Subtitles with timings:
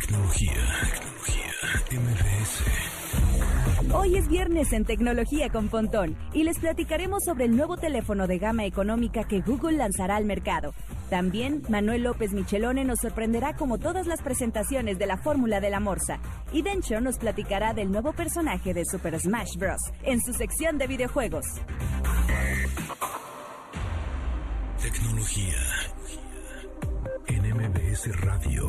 [0.00, 0.52] Tecnología,
[0.92, 1.52] tecnología,
[1.90, 2.64] MBS.
[3.94, 8.36] Hoy es viernes en Tecnología con Pontón y les platicaremos sobre el nuevo teléfono de
[8.36, 10.74] gama económica que Google lanzará al mercado.
[11.08, 15.80] También Manuel López Michelone nos sorprenderá como todas las presentaciones de la fórmula de la
[15.80, 16.18] morsa.
[16.52, 19.80] Y Dencho nos platicará del nuevo personaje de Super Smash Bros.
[20.02, 21.46] en su sección de videojuegos.
[24.82, 25.56] Tecnología
[27.28, 28.68] en MBS Radio.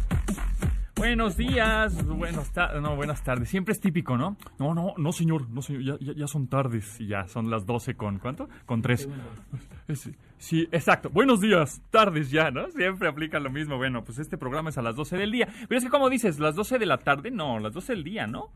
[1.01, 3.49] Buenos días, buenas tardes, no, buenas tardes.
[3.49, 4.37] Siempre es típico, ¿no?
[4.59, 7.65] No, no, no, señor, no, señor, ya, ya, ya son tardes y ya son las
[7.65, 8.47] 12 con, ¿cuánto?
[8.67, 9.09] Con 3.
[10.37, 11.09] Sí, exacto.
[11.09, 12.69] Buenos días, tardes ya, ¿no?
[12.69, 13.77] Siempre aplica lo mismo.
[13.77, 15.47] Bueno, pues este programa es a las 12 del día.
[15.67, 18.27] Pero es que, como dices, las 12 de la tarde, no, las 12 del día,
[18.27, 18.49] ¿no?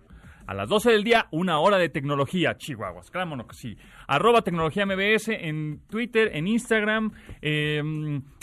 [0.46, 3.76] A las 12 del día, una hora de tecnología, chihuahuas, claro que sí.
[4.08, 7.12] Arroba tecnología MBS en Twitter, en Instagram.
[7.42, 7.82] Eh,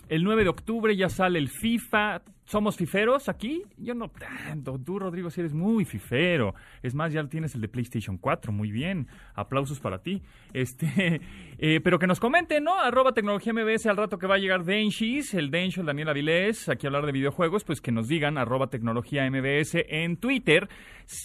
[0.09, 2.23] el 9 de octubre ya sale el FIFA.
[2.53, 3.63] ¿Somos fiferos aquí?
[3.79, 4.79] Yo no tanto.
[4.79, 6.55] Tú, Rodrigo, si eres muy fifero.
[6.83, 8.53] Es más, ya tienes el de PlayStation 4.
[8.53, 9.09] Muy bien.
[9.35, 10.23] Aplausos para ti.
[10.53, 11.23] Este,
[11.59, 12.79] eh, pero que nos comenten, ¿no?
[12.79, 16.69] Arroba tecnología MBS al rato que va a llegar Denshis, el Densho, el Daniel Avilés,
[16.69, 20.69] aquí a hablar de videojuegos, pues que nos digan, arroba tecnología MBS en Twitter,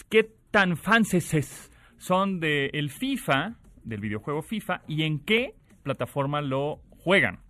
[0.08, 6.80] qué tan fanses son del el FIFA, del videojuego FIFA, y en qué plataforma lo
[6.92, 7.42] juegan.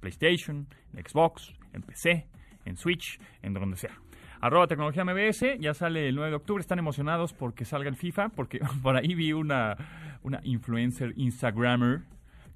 [0.00, 2.26] PlayStation, Xbox, en PC,
[2.68, 3.98] en Switch, en donde sea.
[4.40, 8.28] Arroba Tecnología MBS, ya sale el 9 de octubre, están emocionados porque salga el FIFA,
[8.30, 9.76] porque por ahí vi una,
[10.22, 12.02] una influencer Instagrammer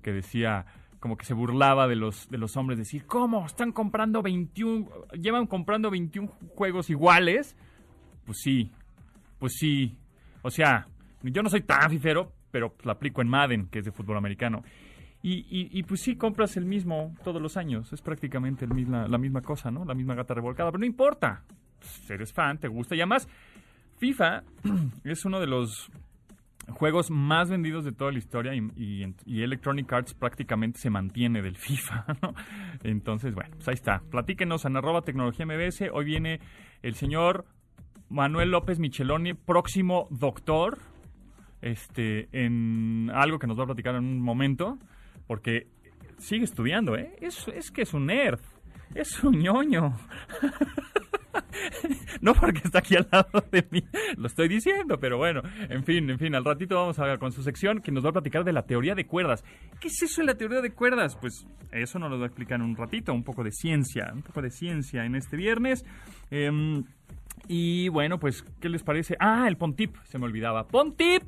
[0.00, 0.66] que decía,
[1.00, 3.44] como que se burlaba de los, de los hombres, decir, ¿cómo?
[3.46, 7.56] Están comprando 21, llevan comprando 21 juegos iguales.
[8.24, 8.70] Pues sí,
[9.38, 9.96] pues sí.
[10.42, 10.86] O sea,
[11.22, 14.62] yo no soy tan fifero, pero lo aplico en Madden, que es de fútbol americano.
[15.22, 17.92] Y, y, y, pues sí, compras el mismo todos los años.
[17.92, 19.84] Es prácticamente la misma cosa, ¿no?
[19.84, 20.70] La misma gata revolcada.
[20.72, 21.44] Pero no importa.
[21.78, 22.96] Pues, eres fan, te gusta.
[22.96, 23.28] Y además,
[23.98, 24.42] FIFA
[25.04, 25.90] es uno de los
[26.70, 31.56] juegos más vendidos de toda la historia y, y, Electronic Arts prácticamente se mantiene del
[31.58, 32.34] FIFA, ¿no?
[32.82, 34.02] Entonces, bueno, pues ahí está.
[34.10, 35.84] Platíquenos en arroba tecnología MBS.
[35.92, 36.40] Hoy viene
[36.82, 37.46] el señor
[38.08, 40.78] Manuel López Micheloni, próximo doctor,
[41.60, 44.78] este, en algo que nos va a platicar en un momento
[45.32, 45.66] porque
[46.18, 47.16] sigue estudiando, ¿eh?
[47.22, 48.38] Es, que es un nerd,
[48.94, 49.98] es un ñoño.
[52.20, 53.82] no porque está aquí al lado de mí,
[54.18, 57.32] lo estoy diciendo, pero bueno, en fin, en fin, al ratito vamos a ver con
[57.32, 59.42] su sección que nos va a platicar de la teoría de cuerdas.
[59.80, 61.16] ¿Qué es eso de la teoría de cuerdas?
[61.16, 64.20] Pues eso nos lo va a explicar en un ratito, un poco de ciencia, un
[64.20, 65.82] poco de ciencia en este viernes.
[66.30, 66.82] Eh,
[67.48, 69.16] y bueno, pues, ¿qué les parece?
[69.18, 70.68] Ah, el Pontip, se me olvidaba.
[70.68, 71.22] Pontip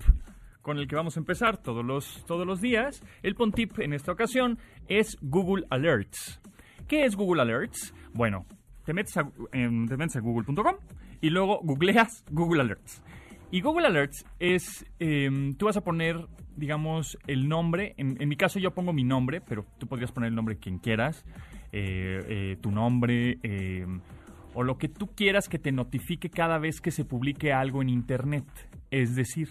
[0.65, 3.03] con el que vamos a empezar todos los, todos los días.
[3.23, 4.59] El Pontip en esta ocasión
[4.89, 6.41] es Google Alerts.
[6.89, 7.95] ¿Qué es Google Alerts?
[8.15, 8.47] Bueno,
[8.87, 10.77] te metes a, a google.com
[11.21, 13.03] y luego googleas Google Alerts.
[13.51, 16.17] Y Google Alerts es, em, tú vas a poner,
[16.57, 17.95] digamos, el nombre.
[17.99, 21.27] En, mi caso yo pongo mi nombre, pero tú podrías poner el nombre quien quieras.
[21.73, 24.01] Eh, eh, tu nombre em,
[24.55, 27.91] o lo que tú quieras que te notifique cada vez que se publique algo en
[27.91, 28.47] Internet.
[28.91, 29.51] Es decir,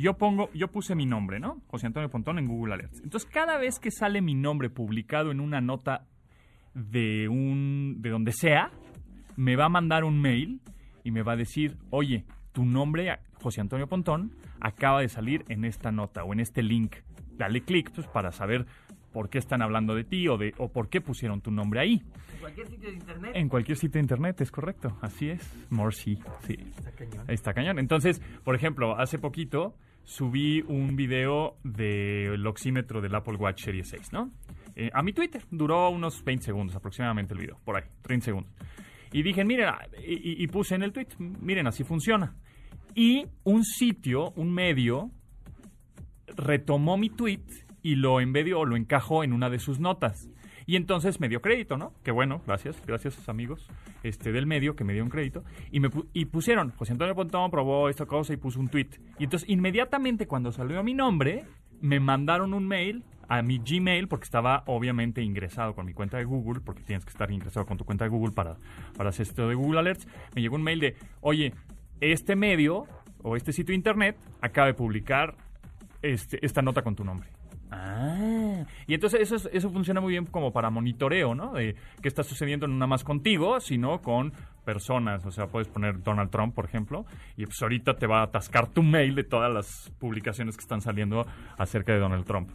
[0.00, 1.62] yo pongo, yo puse mi nombre, ¿no?
[1.66, 3.00] José Antonio Pontón en Google Alerts.
[3.02, 6.06] Entonces, cada vez que sale mi nombre publicado en una nota
[6.74, 8.70] de un, de donde sea,
[9.36, 10.60] me va a mandar un mail
[11.02, 15.64] y me va a decir, oye, tu nombre, José Antonio Pontón, acaba de salir en
[15.64, 16.96] esta nota o en este link.
[17.36, 18.66] Dale clic pues, para saber
[19.12, 22.02] por qué están hablando de ti o, de, o por qué pusieron tu nombre ahí.
[22.32, 23.32] ¿En cualquier sitio de internet?
[23.34, 24.96] En cualquier sitio de internet, es correcto.
[25.00, 25.66] Así es.
[25.70, 26.56] Morsi, sí.
[26.76, 27.24] Está cañón.
[27.28, 27.78] Está cañón.
[27.78, 29.74] Entonces, por ejemplo, hace poquito
[30.04, 34.30] subí un video del oxímetro del Apple Watch Series 6, ¿no?
[34.76, 35.42] Eh, a mi Twitter.
[35.50, 38.52] Duró unos 20 segundos aproximadamente el video, por ahí, 30 segundos.
[39.12, 42.34] Y dije, miren, ah, y, y puse en el tweet, miren, así funciona.
[42.94, 45.10] Y un sitio, un medio,
[46.36, 47.44] retomó mi tweet
[47.82, 50.28] y lo embedió lo encajó en una de sus notas.
[50.66, 51.92] Y entonces me dio crédito, ¿no?
[52.02, 53.68] Que bueno, gracias, gracias amigos
[54.02, 55.44] este, del medio que me dio un crédito.
[55.70, 58.88] Y, me, y pusieron, José Antonio Pontón probó esta cosa y puso un tweet.
[59.18, 61.44] Y entonces inmediatamente cuando salió mi nombre,
[61.80, 66.24] me mandaron un mail a mi Gmail, porque estaba obviamente ingresado con mi cuenta de
[66.24, 68.56] Google, porque tienes que estar ingresado con tu cuenta de Google para,
[68.96, 70.08] para hacer esto de Google Alerts.
[70.34, 71.54] Me llegó un mail de, oye,
[72.00, 72.86] este medio
[73.22, 75.36] o este sitio de internet acaba de publicar
[76.02, 77.28] este, esta nota con tu nombre.
[77.70, 81.52] Ah, y entonces eso, eso funciona muy bien como para monitoreo, ¿no?
[81.52, 84.32] De qué está sucediendo no nada más contigo, sino con
[84.64, 85.24] personas.
[85.24, 87.06] O sea, puedes poner Donald Trump, por ejemplo,
[87.36, 90.80] y pues ahorita te va a atascar tu mail de todas las publicaciones que están
[90.80, 91.26] saliendo
[91.58, 92.50] acerca de Donald Trump.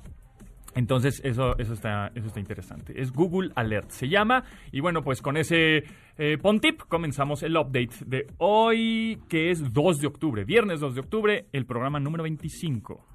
[0.75, 3.01] Entonces, eso, eso, está, eso está interesante.
[3.01, 4.43] Es Google Alert, se llama.
[4.73, 5.85] Y bueno, pues con ese
[6.17, 10.99] eh, Pontip comenzamos el update de hoy, que es 2 de octubre, viernes 2 de
[10.99, 13.14] octubre, el programa número 25.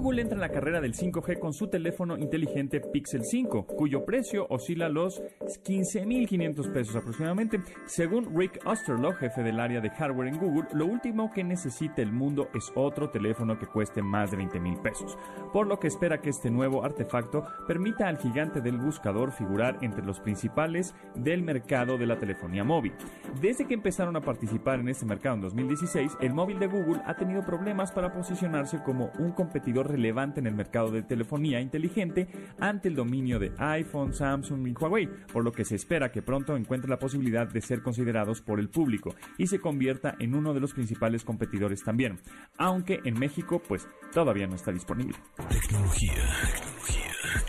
[0.00, 4.46] Google entra en la carrera del 5G con su teléfono inteligente Pixel 5, cuyo precio
[4.48, 7.60] oscila los 15.500 pesos aproximadamente.
[7.86, 12.12] Según Rick Osterloh, jefe del área de hardware en Google, lo último que necesita el
[12.12, 15.18] mundo es otro teléfono que cueste más de 20.000 pesos,
[15.52, 20.04] por lo que espera que este nuevo artefacto permita al gigante del buscador figurar entre
[20.04, 22.92] los principales del mercado de la telefonía móvil.
[23.40, 27.16] Desde que empezaron a participar en este mercado en 2016, el móvil de Google ha
[27.16, 32.88] tenido problemas para posicionarse como un competidor relevante en el mercado de telefonía inteligente ante
[32.88, 36.90] el dominio de iPhone, Samsung y Huawei, por lo que se espera que pronto encuentre
[36.90, 40.72] la posibilidad de ser considerados por el público y se convierta en uno de los
[40.72, 42.18] principales competidores también,
[42.56, 45.16] aunque en México pues todavía no está disponible.
[45.48, 46.14] Tecnología,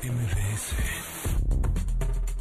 [0.02, 1.19] tecnología,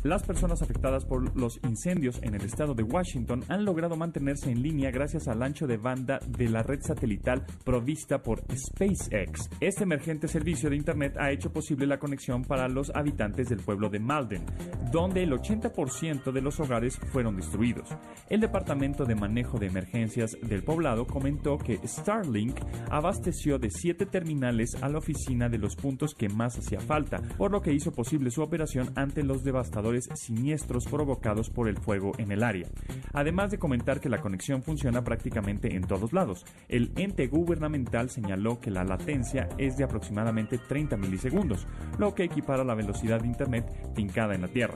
[0.04, 4.62] las personas afectadas por los incendios en el estado de Washington han logrado mantenerse en
[4.62, 9.50] línea gracias al ancho de banda de la red satelital provista por SpaceX.
[9.58, 13.88] Este emergente servicio de Internet ha hecho posible la conexión para los habitantes del pueblo
[13.90, 14.44] de Malden,
[14.92, 17.88] donde el 80% de los hogares fueron destruidos.
[18.30, 22.60] El Departamento de Manejo de Emergencias del poblado comentó que Starlink
[22.90, 27.50] abasteció de siete terminales a la oficina de los puntos que más hacía falta, por
[27.50, 32.32] lo que hizo posible su operación ante los devastadores siniestros provocados por el fuego en
[32.32, 32.68] el área.
[33.12, 38.60] Además de comentar que la conexión funciona prácticamente en todos lados, el ente gubernamental señaló
[38.60, 41.66] que la latencia es de aproximadamente 30 milisegundos,
[41.98, 44.74] lo que equipara la velocidad de Internet fincada en la Tierra.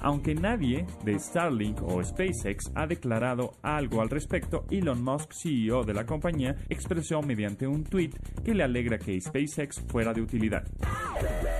[0.00, 5.94] Aunque nadie de Starlink o SpaceX ha declarado algo al respecto, Elon Musk, CEO de
[5.94, 8.10] la compañía, expresó mediante un tweet
[8.44, 10.64] que le alegra que SpaceX fuera de utilidad.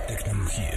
[0.07, 0.71] Tecnología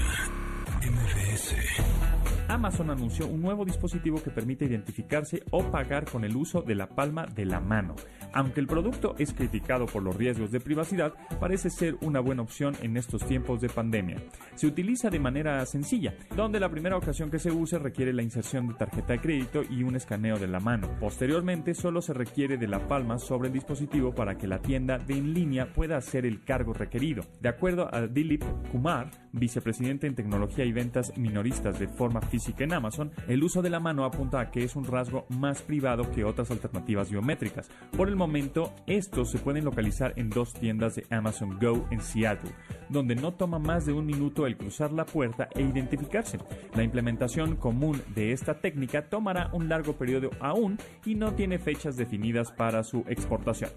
[2.49, 6.89] Amazon anunció un nuevo dispositivo que permite identificarse o pagar con el uso de la
[6.89, 7.95] palma de la mano.
[8.33, 12.75] Aunque el producto es criticado por los riesgos de privacidad, parece ser una buena opción
[12.81, 14.17] en estos tiempos de pandemia.
[14.55, 18.67] Se utiliza de manera sencilla, donde la primera ocasión que se use requiere la inserción
[18.69, 20.89] de tarjeta de crédito y un escaneo de la mano.
[20.99, 25.19] Posteriormente, solo se requiere de la palma sobre el dispositivo para que la tienda de
[25.19, 27.25] en línea pueda hacer el cargo requerido.
[27.43, 28.43] De acuerdo a Dilip
[28.73, 33.71] Kumar, vicepresidente en tecnología y ventas minoristas de forma física en Amazon, el uso de
[33.71, 37.69] la mano apunta a que es un rasgo más privado que otras alternativas biométricas.
[37.97, 42.53] Por el momento, estos se pueden localizar en dos tiendas de Amazon Go en Seattle,
[42.89, 46.39] donde no toma más de un minuto el cruzar la puerta e identificarse.
[46.75, 51.97] La implementación común de esta técnica tomará un largo periodo aún y no tiene fechas
[51.97, 53.71] definidas para su exportación.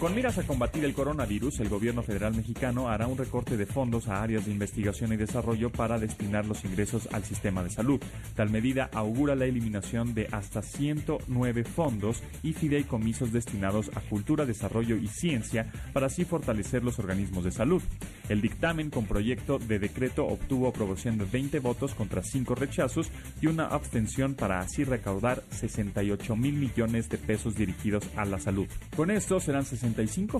[0.00, 4.08] Con miras a combatir el coronavirus, el gobierno federal mexicano hará un recorte de fondos
[4.08, 8.00] a áreas de investigación y desarrollo para destinar los ingresos al sistema de salud.
[8.34, 14.96] Tal medida augura la eliminación de hasta 109 fondos y fideicomisos destinados a cultura, desarrollo
[14.96, 17.82] y ciencia para así fortalecer los organismos de salud.
[18.30, 23.10] El dictamen con proyecto de decreto obtuvo aprobación de 20 votos contra 5 rechazos
[23.42, 28.66] y una abstención para así recaudar 68 mil millones de pesos dirigidos a la salud.
[28.96, 29.89] Con esto serán 60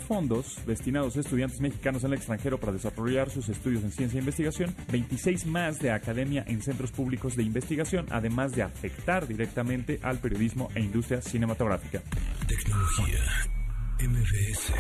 [0.01, 4.21] fondos destinados a estudiantes mexicanos en el extranjero para desarrollar sus estudios en ciencia e
[4.21, 10.19] investigación, 26 más de academia en centros públicos de investigación, además de afectar directamente al
[10.19, 12.03] periodismo e industria cinematográfica.
[12.47, 13.21] Tecnología
[14.01, 14.73] MBS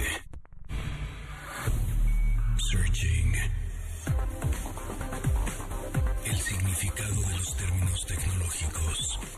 [2.71, 3.35] Searching
[6.25, 9.30] El significado de los términos tecnológicos.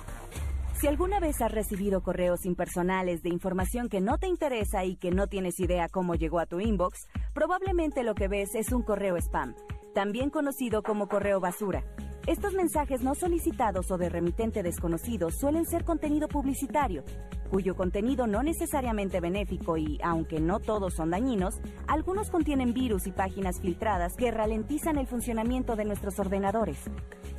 [0.82, 5.12] Si alguna vez has recibido correos impersonales de información que no te interesa y que
[5.12, 9.16] no tienes idea cómo llegó a tu inbox, probablemente lo que ves es un correo
[9.16, 9.54] spam,
[9.94, 11.84] también conocido como correo basura.
[12.26, 17.04] Estos mensajes no solicitados o de remitente desconocido suelen ser contenido publicitario.
[17.48, 23.12] cuyo contenido no necesariamente benéfico y, aunque no todos son dañinos, algunos contienen virus y
[23.12, 26.78] páginas filtradas que ralentizan el funcionamiento de nuestros ordenadores.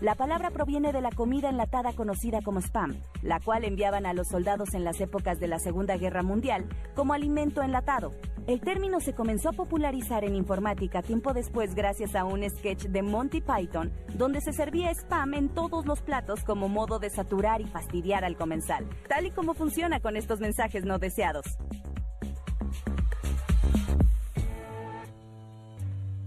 [0.02, 4.28] La palabra proviene de la comida enlatada conocida como spam, la cual enviaban a los
[4.28, 8.14] soldados en las épocas de la Segunda Guerra Mundial como alimento enlatado.
[8.46, 13.02] El término se comenzó a popularizar en informática tiempo después gracias a un sketch de
[13.02, 17.66] Monty Python donde se servía spam en todos los platos como modo de saturar y
[17.66, 21.46] fastidiar al comensal, tal y como funciona con estos mensajes no deseados.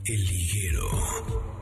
[0.09, 1.56] El liguero.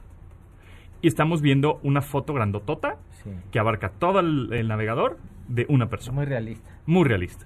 [1.01, 3.29] Y estamos viendo una foto grandotota Sí.
[3.51, 5.17] que abarca todo el, el navegador
[5.47, 6.15] de una persona.
[6.15, 6.69] Muy realista.
[6.85, 7.45] Muy realista.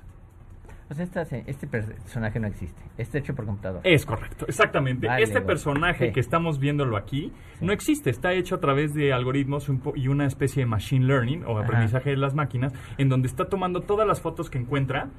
[0.91, 2.81] Sea, esta- este personaje no existe.
[2.97, 3.81] Está hecho por computador.
[3.83, 5.05] Es correcto, exactamente.
[5.07, 5.47] Vale, este bueno.
[5.47, 6.13] personaje Sí.
[6.13, 7.65] que estamos viéndolo aquí Sí.
[7.65, 11.51] no existe, está hecho a través de algoritmos y una especie de machine learning o
[11.57, 11.65] Ajá.
[11.65, 15.09] aprendizaje de las máquinas, en donde está tomando todas las fotos que encuentra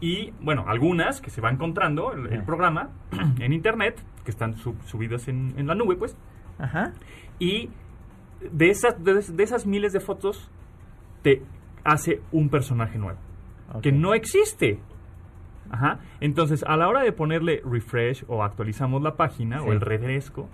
[0.00, 2.90] y, bueno, algunas que se va encontrando, el, programa,
[3.40, 6.16] en internet, que están sub- subidas en, en la nube, pues,
[6.58, 6.92] Ajá.
[7.38, 7.70] y
[8.52, 10.50] de esas, de, de esas miles de fotos
[11.22, 11.42] te
[11.82, 13.18] hace un personaje nuevo
[13.82, 14.78] que no existe.
[15.70, 16.00] Ajá.
[16.20, 19.64] Entonces, a la hora de ponerle refresh o actualizamos la página Sí.
[19.68, 20.48] o el refresco,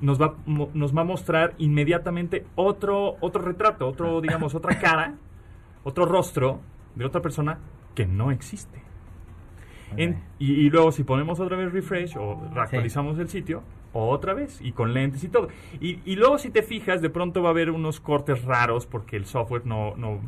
[0.00, 5.14] nos va, nos va a mostrar inmediatamente otro, otro retrato, otro, digamos, otra cara,
[5.84, 6.60] otro rostro
[6.96, 7.58] de otra persona
[7.94, 8.82] que no existe.
[9.96, 14.60] En- y, y luego si ponemos otra vez refresh o actualizamos el sitio, otra vez
[14.60, 15.48] y con lentes y todo.
[15.80, 19.16] Y, y luego si te fijas, de pronto va a haber unos cortes raros porque
[19.16, 20.18] el software no, no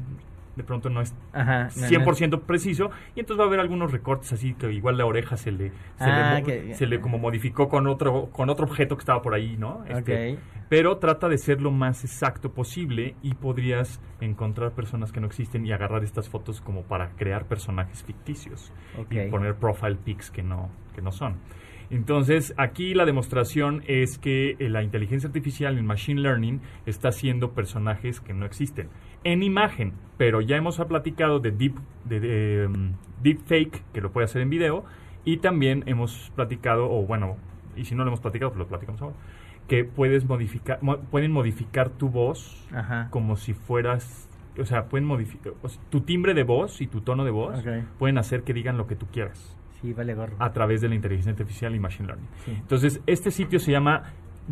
[0.58, 1.68] de pronto no es Ajá.
[1.76, 1.88] no, no.
[1.88, 5.50] 100% preciso y entonces va a haber algunos recortes así que igual la oreja se
[5.52, 9.00] le se, Ah, le, que- se le como modificó con otro con otro objeto que
[9.00, 9.84] estaba por ahí, ¿no?
[9.88, 10.38] Este.
[10.68, 15.64] Pero trata de ser lo más exacto posible y podrías encontrar personas que no existen
[15.64, 18.70] y agarrar estas fotos como para crear personajes ficticios
[19.10, 21.36] y poner profile pics que no que no son.
[21.90, 27.52] Entonces, aquí la demostración es que eh, la inteligencia artificial en Machine Learning está haciendo
[27.52, 28.88] personajes que no existen.
[29.24, 32.92] En imagen, pero ya hemos platicado de deep, de, de, um,
[33.22, 34.84] deepfake, que lo puede hacer en video,
[35.24, 37.36] y también hemos platicado, o bueno,
[37.74, 39.16] y si no lo hemos platicado, pues lo platicamos ahora,
[39.66, 43.08] que puedes modificar, mo- pueden modificar tu voz Ajá.
[43.10, 44.28] como si fueras,
[44.58, 47.62] o sea, pueden modificar, o sea, tu timbre de voz y tu tono de voz
[47.98, 50.36] pueden hacer que digan lo que tú quieras Sí, vale gorro.
[50.38, 52.28] a través de la inteligencia artificial y machine learning.
[52.44, 52.50] Sí.
[52.52, 54.02] Entonces, este sitio se llama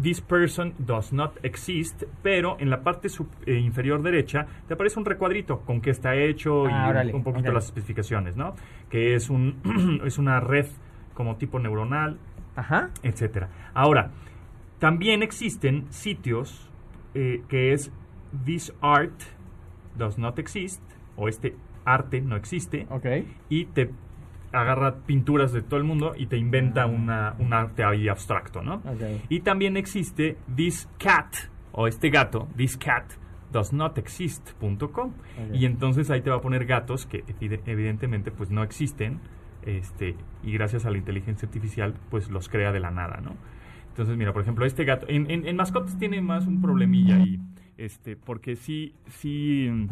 [0.00, 3.08] This person does not exist, pero en la parte
[3.46, 7.14] eh, inferior derecha te aparece un recuadrito con qué está hecho Ah, y un- órale,
[7.14, 7.54] un poquito ok.
[7.54, 8.54] las especificaciones, ¿no?
[8.90, 10.66] Que es un es una red
[11.14, 12.18] como tipo neuronal,
[12.56, 12.90] Ajá.
[13.02, 13.48] etcétera.
[13.72, 14.10] Ahora,
[14.78, 16.70] también existen sitios
[17.14, 17.90] eh, que es
[18.44, 19.18] This art
[19.96, 20.82] does not exist
[21.16, 21.56] o este
[21.86, 23.06] arte no existe Ok.
[23.48, 23.90] y te
[24.52, 28.76] agarra pinturas de todo el mundo y te inventa una, un arte ahí abstracto, ¿no?
[28.76, 29.22] Ok.
[29.28, 31.34] Y también existe this cat
[31.72, 33.04] o este gato, this cat
[33.52, 35.12] does not exist.com
[35.54, 39.20] y entonces ahí te va a poner gatos que evide- evidentemente pues no existen
[39.64, 43.32] este y gracias a la inteligencia artificial pues los crea de la nada, ¿no?
[43.88, 47.40] Entonces mira, por ejemplo, este gato en, en, en mascotas tiene más un problemilla ahí,
[47.78, 49.86] este porque sí sí mm,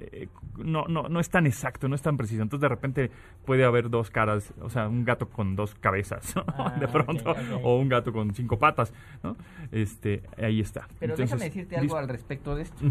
[0.00, 2.42] eh, no, no, no es tan exacto, no es tan preciso.
[2.42, 3.10] Entonces, de repente
[3.44, 6.44] puede haber dos caras, o sea, un gato con dos cabezas, ¿no?
[6.48, 8.92] Ah, de pronto, o un gato con cinco patas,
[9.22, 9.36] ¿no?
[9.72, 10.88] Este, ahí está.
[10.98, 12.84] Pero Entonces, déjame decirte algo al respecto de esto.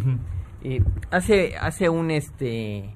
[0.64, 2.94] Eh, hace, hace un este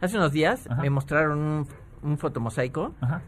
[0.00, 0.82] hace unos días Ajá.
[0.82, 1.66] me mostraron un,
[2.02, 3.22] un fotomosaico Ajá,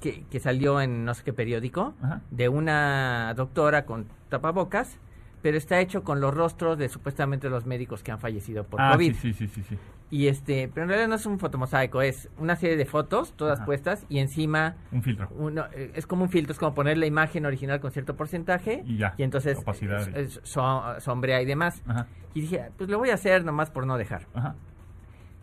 [0.00, 2.20] que, que salió en no sé qué periódico Ajá.
[2.30, 4.98] de una doctora con tapabocas
[5.42, 8.92] pero está hecho con los rostros de supuestamente los médicos que han fallecido por Ah,
[8.92, 9.14] COVID.
[9.14, 9.78] sí, sí, sí, sí, sí.
[10.10, 13.58] Y este, pero en realidad no es un fotomosaico, es una serie de fotos, todas
[13.58, 13.66] Ajá.
[13.66, 15.28] puestas, y encima Un filtro.
[15.36, 18.82] uno, eh, es como un filtro, es como poner la imagen original con cierto porcentaje
[18.86, 21.82] Y ya, entonces opacidad es- y- es so- sombrea y demás.
[21.86, 24.26] Ajá, Y dije, pues lo voy a hacer nomás por no dejar.
[24.34, 24.54] ajá.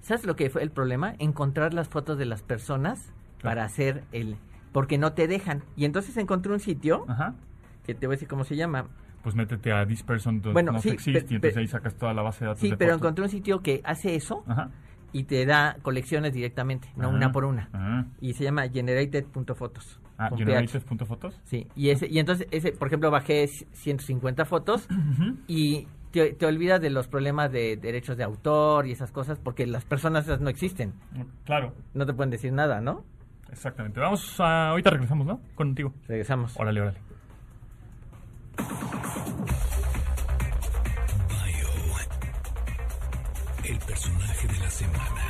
[0.02, 1.16] ¿Sabes lo que fue el problema?
[1.20, 3.56] Encontrar las fotos de las personas Claro.
[3.56, 4.38] para hacer el...
[4.72, 5.64] Porque no te dejan.
[5.76, 7.34] Y entonces encontré un sitio, Ajá.
[7.86, 8.88] que te voy a decir cómo se llama.
[9.26, 11.96] Pues métete a This Person Does Bueno, Not sí, Exist pe- y entonces ahí sacas
[11.96, 14.70] toda la base de datos Sí, de pero encontré un sitio que hace eso Ajá.
[15.14, 17.68] y te da colecciones directamente, no Ah, una por una.
[17.74, 18.06] ah.
[18.22, 20.00] Y se llama generated.fotos.
[20.20, 21.42] Ah, con generated.fotos.
[21.44, 24.88] Sí, y, ese, y entonces, ese, por ejemplo, bajé c- 150 fotos
[25.48, 29.66] y te, te olvidas de los problemas de derechos de autor y esas cosas porque
[29.66, 30.94] las personas esas no existen.
[31.46, 33.04] Claro, No te pueden decir nada, ¿no?
[33.52, 34.00] exactamente.
[34.00, 34.70] Vamos a...
[34.70, 35.40] Ahorita regresamos, ¿no?
[35.56, 35.94] Contigo.
[36.08, 36.60] Regresamos.
[36.60, 37.00] Órale, órale.
[43.86, 45.22] Personaje de la semana.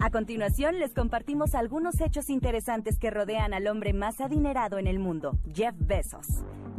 [0.00, 4.98] A continuación, les compartimos algunos hechos interesantes que rodean al hombre más adinerado en el
[4.98, 6.26] mundo, Jeff Bezos.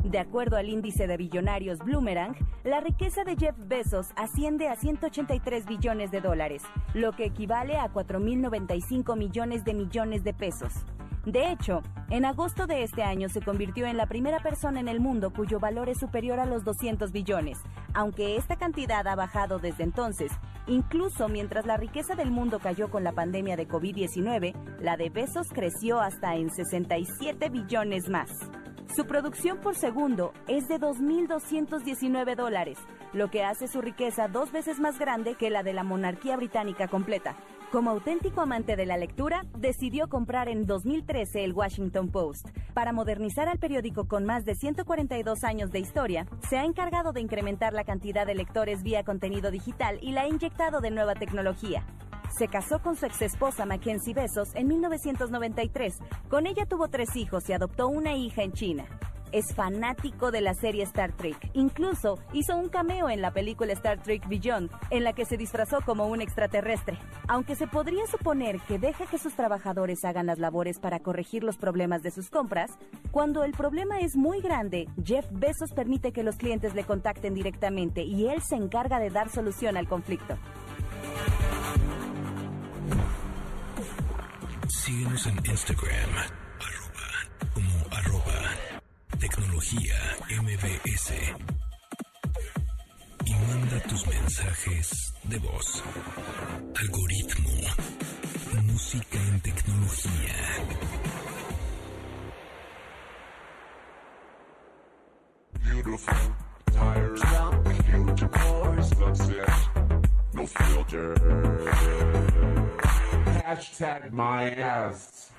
[0.04, 5.66] De acuerdo al índice de billonarios Bloomerang, la riqueza de Jeff Bezos asciende a 183
[5.66, 6.62] billones de dólares,
[6.94, 10.74] lo que equivale a 4.095 millones de millones de pesos.
[11.26, 15.00] De hecho, en agosto de este año se convirtió en la primera persona en el
[15.00, 17.58] mundo cuyo valor es superior a los 200 billones,
[17.96, 20.32] aunque esta cantidad ha bajado desde entonces.
[20.68, 25.48] Incluso mientras la riqueza del mundo cayó con la pandemia de COVID-19, la de Bezos
[25.52, 28.30] creció hasta en 67 billones más.
[28.96, 32.78] Su producción por segundo es de 2.219 dólares,
[33.16, 36.90] lo que hace su riqueza dos veces más grande que la de la monarquía británica
[36.90, 37.38] completa.
[37.72, 42.50] Como auténtico amante de la lectura, decidió comprar en 2013 el Washington Post.
[42.74, 47.22] Para modernizar al periódico con más de 142 años de historia, se ha encargado de
[47.22, 51.86] incrementar la cantidad de lectores vía contenido digital y la ha inyectado de nueva tecnología.
[52.38, 56.00] Se casó con su exesposa Mackenzie Bezos en 1993.
[56.30, 58.86] Con ella tuvo tres hijos y adoptó una hija en China.
[59.32, 61.50] Es fanático de la serie Star Trek.
[61.54, 65.80] Incluso hizo un cameo en la película Star Trek Beyond, en la que se disfrazó
[65.86, 66.98] como un extraterrestre.
[67.28, 71.58] Aunque se podría suponer que deja que sus trabajadores hagan las labores para corregir los
[71.58, 72.72] problemas de sus compras,
[73.12, 78.04] cuando el problema es muy grande, Jeff Bezos permite que los clientes le contacten directamente
[78.04, 80.38] y él se encarga de dar solución al conflicto.
[84.68, 86.10] Síguenos en Instagram,
[86.60, 87.08] arroba,
[89.20, 89.96] tecnología
[90.42, 91.14] MBS.
[93.26, 95.84] Y manda tus mensajes de voz.
[96.76, 97.52] Algoritmo,
[98.64, 100.36] música en tecnología.
[105.64, 106.36] Beautiful
[106.76, 107.22] tires,
[107.90, 109.50] huge cars, sunset,
[110.34, 111.16] no filter.
[113.44, 115.32] Hashtag my ass.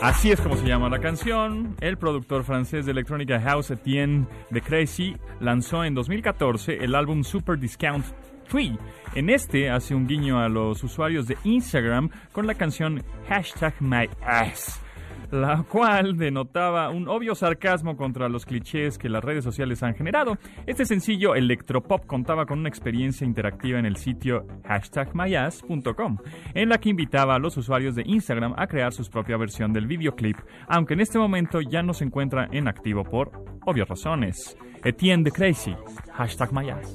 [0.00, 1.76] Así es como se llama la canción.
[1.80, 7.58] El productor francés de electrónica House Etienne de Crazy lanzó en 2014 el álbum Super
[7.58, 8.04] Discount
[8.50, 8.72] 3.
[9.14, 14.08] En este hace un guiño a los usuarios de Instagram con la canción Hashtag My
[14.22, 14.83] Ass
[15.30, 20.38] la cual denotaba un obvio sarcasmo contra los clichés que las redes sociales han generado.
[20.66, 26.18] Este sencillo electropop contaba con una experiencia interactiva en el sitio hashtagmyass.com,
[26.54, 29.86] en la que invitaba a los usuarios de Instagram a crear su propia versión del
[29.86, 30.36] videoclip,
[30.68, 33.30] aunque en este momento ya no se encuentra en activo por
[33.64, 34.56] obvias razones.
[34.84, 35.74] Etienne de Crazy,
[36.12, 36.94] hashtag myass.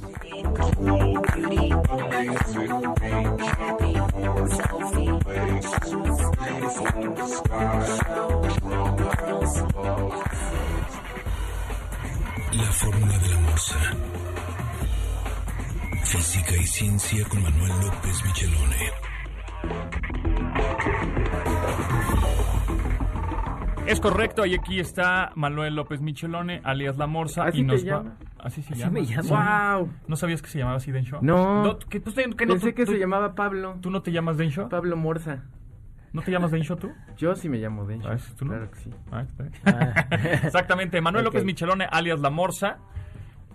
[12.51, 13.79] La fórmula de la morsa.
[16.03, 18.91] Física y ciencia con Manuel López Michelone.
[23.87, 28.03] Es correcto, y aquí está Manuel López Michelone, alias La Morsa, ¿Así y nos va...
[28.39, 28.99] Así se Así llama.
[29.01, 29.79] me.
[29.81, 29.89] ¡Wow!
[30.07, 31.19] ¿No sabías que se llamaba así Densho?
[31.21, 31.77] No.
[31.89, 33.77] que tú, que no, Pensé tú- que tú- se llamaba Pablo.
[33.81, 34.69] ¿Tú no te llamas Densho?
[34.69, 35.43] Pablo Morza.
[36.13, 36.91] ¿No te llamas Densho tú?
[37.17, 38.09] Yo sí me llamo Densho.
[38.09, 38.51] Ah, ¿es tú no?
[38.53, 38.89] Claro que sí.
[39.11, 39.53] Ah, está bien.
[40.43, 41.01] Exactamente.
[41.01, 41.25] Manuel.
[41.25, 42.77] López Michelone, alias La Morsa,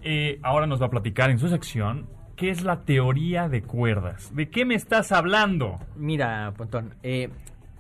[0.03, 4.31] eh, ahora nos va a platicar en su sección qué es la teoría de cuerdas.
[4.35, 5.81] ¿De qué me estás hablando?
[5.97, 7.31] Mira, Pontón, eh,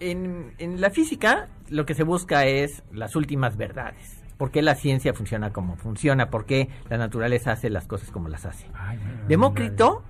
[0.00, 4.23] en, en la física lo que se busca es las últimas verdades.
[4.36, 6.30] ¿Por qué la ciencia funciona como funciona?
[6.30, 8.66] ¿Por qué la naturaleza hace las cosas como las hace?
[8.74, 10.02] Ay, Demócrito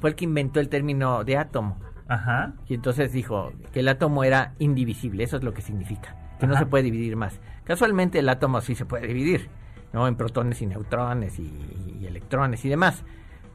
[0.00, 1.78] fue el que inventó el término de átomo.
[2.08, 2.54] Ajá.
[2.66, 6.56] Y entonces dijo que el átomo era indivisible, eso es lo que significa, que no
[6.56, 7.38] se puede dividir más.
[7.64, 9.50] Casualmente el átomo sí se puede dividir.
[9.92, 10.06] ¿no?
[10.06, 13.04] En protones y neutrones y, y electrones y demás.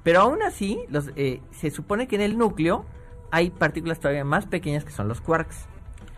[0.04, 2.86] Pero aún así, los, eh, se supone que en el núcleo
[3.32, 5.66] hay partículas todavía más pequeñas que son los quarks.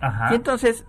[0.02, 0.30] Ajá.
[0.32, 0.86] Y entonces,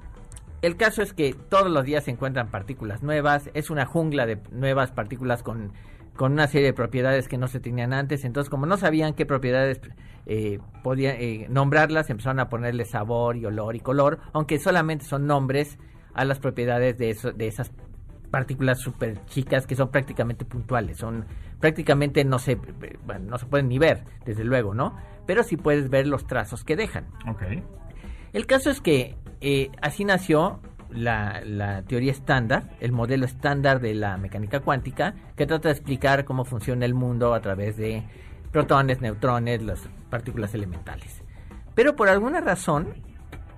[0.62, 4.38] el caso es que todos los días se encuentran partículas nuevas, es una jungla de
[4.50, 5.72] nuevas partículas con,
[6.16, 8.24] con una serie de propiedades que no se tenían antes.
[8.24, 9.80] Entonces, como no sabían qué propiedades
[10.26, 15.26] eh, podían eh, nombrarlas, empezaron a ponerle sabor y olor y color, aunque solamente son
[15.26, 15.78] nombres
[16.14, 17.70] a las propiedades de, eso, de esas
[18.30, 21.26] partículas súper chicas que son prácticamente puntuales, son
[21.60, 22.56] prácticamente no se,
[23.04, 24.96] bueno, no se pueden ni ver, desde luego, ¿no?
[25.26, 27.06] Pero sí puedes ver los trazos que dejan.
[27.28, 27.42] Ok.
[28.32, 33.94] El caso es que eh, así nació la, la teoría estándar, el modelo estándar de
[33.94, 38.04] la mecánica cuántica, que trata de explicar cómo funciona el mundo a través de
[38.52, 41.22] protones, neutrones, las partículas elementales.
[41.74, 42.94] Pero por alguna razón,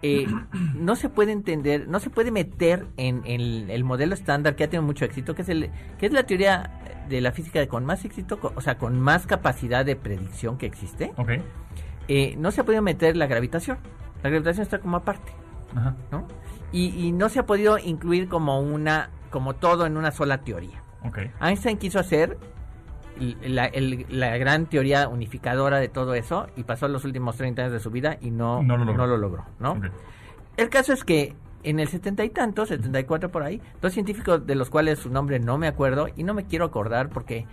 [0.02, 0.26] eh,
[0.74, 4.68] no se puede entender, no se puede meter en, en el modelo estándar que ha
[4.68, 8.04] tenido mucho éxito, que es, el, que es la teoría de la física con más
[8.04, 11.12] éxito, o sea, con más capacidad de predicción que existe.
[11.16, 11.30] Ok.
[12.08, 13.78] Eh, no se ha podido meter la gravitación.
[14.22, 15.32] La gravitación está como aparte.
[15.76, 15.94] Ajá.
[16.10, 16.26] ¿no?
[16.72, 20.82] Y, y no se ha podido incluir como una, como todo en una sola teoría.
[21.04, 21.18] Ok.
[21.40, 22.38] Einstein quiso hacer
[23.42, 27.72] la, el- la gran teoría unificadora de todo eso y pasó los últimos 30 años
[27.72, 29.16] de su vida y no, No lo logró.
[29.16, 29.80] logró, ¿no?
[30.56, 34.54] El caso es que en el 70 y tanto, 74 por ahí, dos científicos de
[34.54, 37.46] los cuales su nombre no me acuerdo y no me quiero acordar porque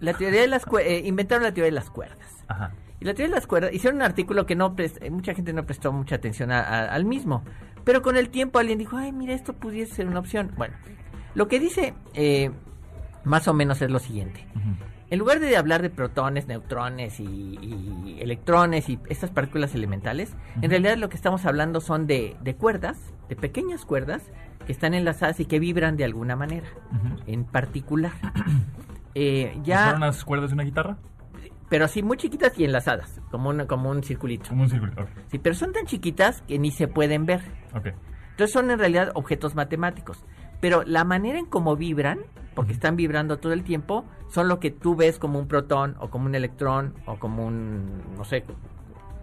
[0.00, 2.44] la teoría de las eh, inventaron la teoría de las cuerdas.
[2.48, 2.72] Ajá.
[3.00, 5.64] Y la teoría de las cuerdas, hicieron un artículo que no eh, mucha gente no
[5.64, 7.42] prestó mucha atención a- a- al mismo.
[7.84, 10.50] Pero con el tiempo alguien dijo, ay, mira, esto pudiese ser una opción.
[10.56, 10.74] Bueno,
[11.34, 12.50] lo que dice eh,
[13.24, 14.46] más o menos es lo siguiente.
[15.08, 20.68] En lugar de hablar de protones, neutrones y, y electrones y estas partículas elementales, en
[20.70, 24.22] realidad lo que estamos hablando son de, de cuerdas, de pequeñas cuerdas
[24.66, 26.66] que están enlazadas y que vibran de alguna manera,
[27.26, 28.12] en particular.
[29.18, 30.98] Eh, ¿Fueron ya, las cuerdas de una guitarra?
[31.68, 34.48] Pero así muy chiquitas y enlazadas, como, una, como un circulito.
[34.48, 34.92] Como un círculo.
[34.92, 35.08] Ok.
[35.28, 37.40] Sí, pero son tan chiquitas que ni se pueden ver.
[37.74, 37.88] Ok.
[38.30, 40.24] Entonces son en realidad objetos matemáticos.
[40.60, 42.20] Pero la manera en cómo vibran,
[42.54, 46.08] porque están vibrando todo el tiempo, son lo que tú ves como un protón o
[46.08, 48.44] como un electrón o como un, no sé,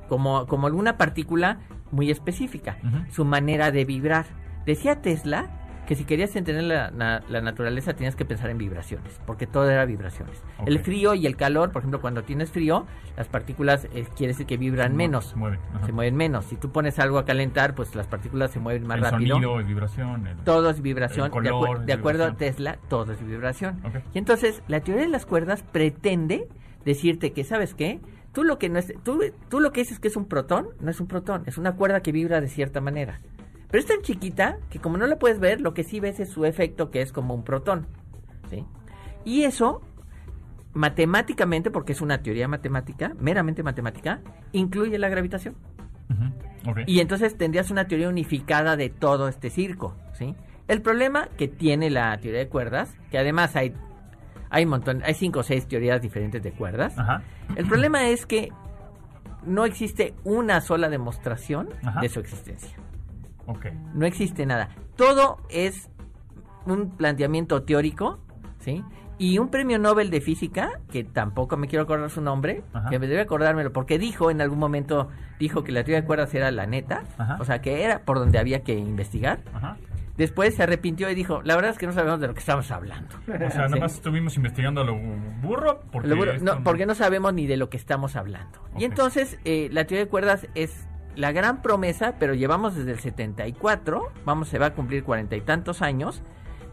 [0.09, 1.59] como, como alguna partícula
[1.91, 2.77] muy específica.
[2.83, 3.11] Ujú.
[3.11, 4.25] Su manera de vibrar.
[4.65, 9.19] Decía Tesla que si querías entender la, na- la naturaleza tenías que pensar en vibraciones,
[9.25, 10.41] porque todo era vibraciones.
[10.65, 12.85] El frío y el calor, por ejemplo, cuando tienes frío,
[13.17, 15.59] las partículas eh, quiere decir que vibran Se menos Se mueve.
[15.75, 15.85] Ajá.
[15.85, 16.45] se mueven menos.
[16.45, 19.35] Si tú pones algo a calentar, pues las partículas se mueven más el rápido.
[19.35, 20.27] sonido, el vibración.
[20.27, 21.31] el- Todo es vibración.
[21.35, 22.33] el de, acu- color, de acuerdo a.
[22.35, 23.79] Tesla, todo es vibración.
[23.85, 23.95] Ok.
[24.13, 26.47] Y entonces, la teoría de las cuerdas pretende
[26.85, 27.99] decirte que, ¿sabes qué?
[28.33, 30.89] Tú lo que no es, tú, tú lo que dices que es un protón, no
[30.89, 33.19] es un protón, es una cuerda que vibra de cierta manera.
[33.73, 36.29] Pero es tan chiquita que como no la puedes ver, lo que sí ves es
[36.29, 37.87] su efecto que es como un protón.
[38.47, 38.63] ¿sí?
[39.25, 39.81] Y eso,
[40.73, 45.55] matemáticamente, porque es una teoría matemática, meramente matemática, incluye la gravitación.
[46.85, 50.35] Y entonces tendrías una teoría unificada de todo este circo, ¿sí?
[50.67, 53.73] El problema que tiene la teoría de cuerdas, que además hay
[54.51, 56.95] hay un montón, hay cinco o seis teorías diferentes de cuerdas.
[56.95, 57.23] Ajá.
[57.55, 58.51] El problema es que
[59.47, 62.01] no existe una sola demostración Ajá.
[62.01, 62.82] de su existencia.
[63.45, 63.67] Ok.
[63.93, 64.69] No existe nada.
[64.95, 65.89] Todo es
[66.65, 68.19] un planteamiento teórico,
[68.59, 68.83] ¿sí?
[69.19, 72.89] Y un premio Nobel de física, que tampoco me quiero acordar su nombre, Ajá.
[72.89, 76.33] que me debe acordármelo, porque dijo en algún momento, dijo que la teoría de cuerdas
[76.33, 77.37] era la neta, Ajá.
[77.39, 79.39] o sea, que era por donde había que investigar.
[79.53, 79.77] Ajá.
[80.17, 82.69] Después se arrepintió y dijo, la verdad es que no sabemos de lo que estamos
[82.69, 83.15] hablando.
[83.27, 84.95] O sea, nada más estuvimos investigando a lo
[85.41, 86.07] burro porque...
[86.07, 88.59] Lo no, porque no sabemos ni de lo que estamos hablando.
[88.77, 92.99] Y entonces, eh, la teoría de cuerdas es la gran promesa, pero llevamos desde el
[92.99, 96.21] 74, vamos, se va a cumplir cuarenta y tantos años,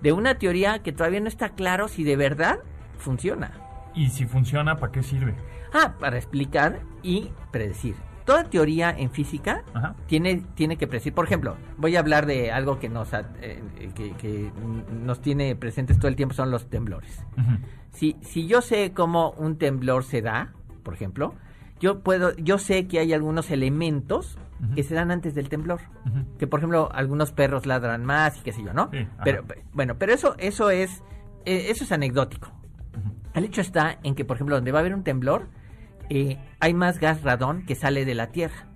[0.03, 2.61] de una teoría que todavía no está claro si de verdad
[2.98, 3.53] funciona.
[3.94, 5.35] Y si funciona, ¿para qué sirve?
[5.72, 7.96] Ah, para explicar y predecir.
[8.24, 9.96] Toda teoría en física Ajá.
[10.07, 11.12] tiene, tiene que predecir.
[11.12, 13.61] Por ejemplo, voy a hablar de algo que nos, eh,
[13.94, 14.53] que, que
[15.05, 17.24] nos tiene presentes todo el tiempo, son los temblores.
[17.90, 20.53] Si, si yo sé cómo un temblor se da,
[20.85, 21.35] por ejemplo,
[21.81, 24.38] yo puedo, yo sé que hay algunos elementos
[24.75, 25.81] que se dan antes del temblor.
[26.38, 28.90] Que por ejemplo, algunos perros ladran más y qué sé yo, ¿no?
[28.93, 31.03] Sí, pero pe- bueno, pero eso, eso es,
[31.47, 32.53] eh, eso es anecdótico.
[33.33, 35.49] El hecho está en que, por ejemplo, donde va a haber un temblor,
[36.11, 38.66] eh, hay más gas radón que sale de la Tierra.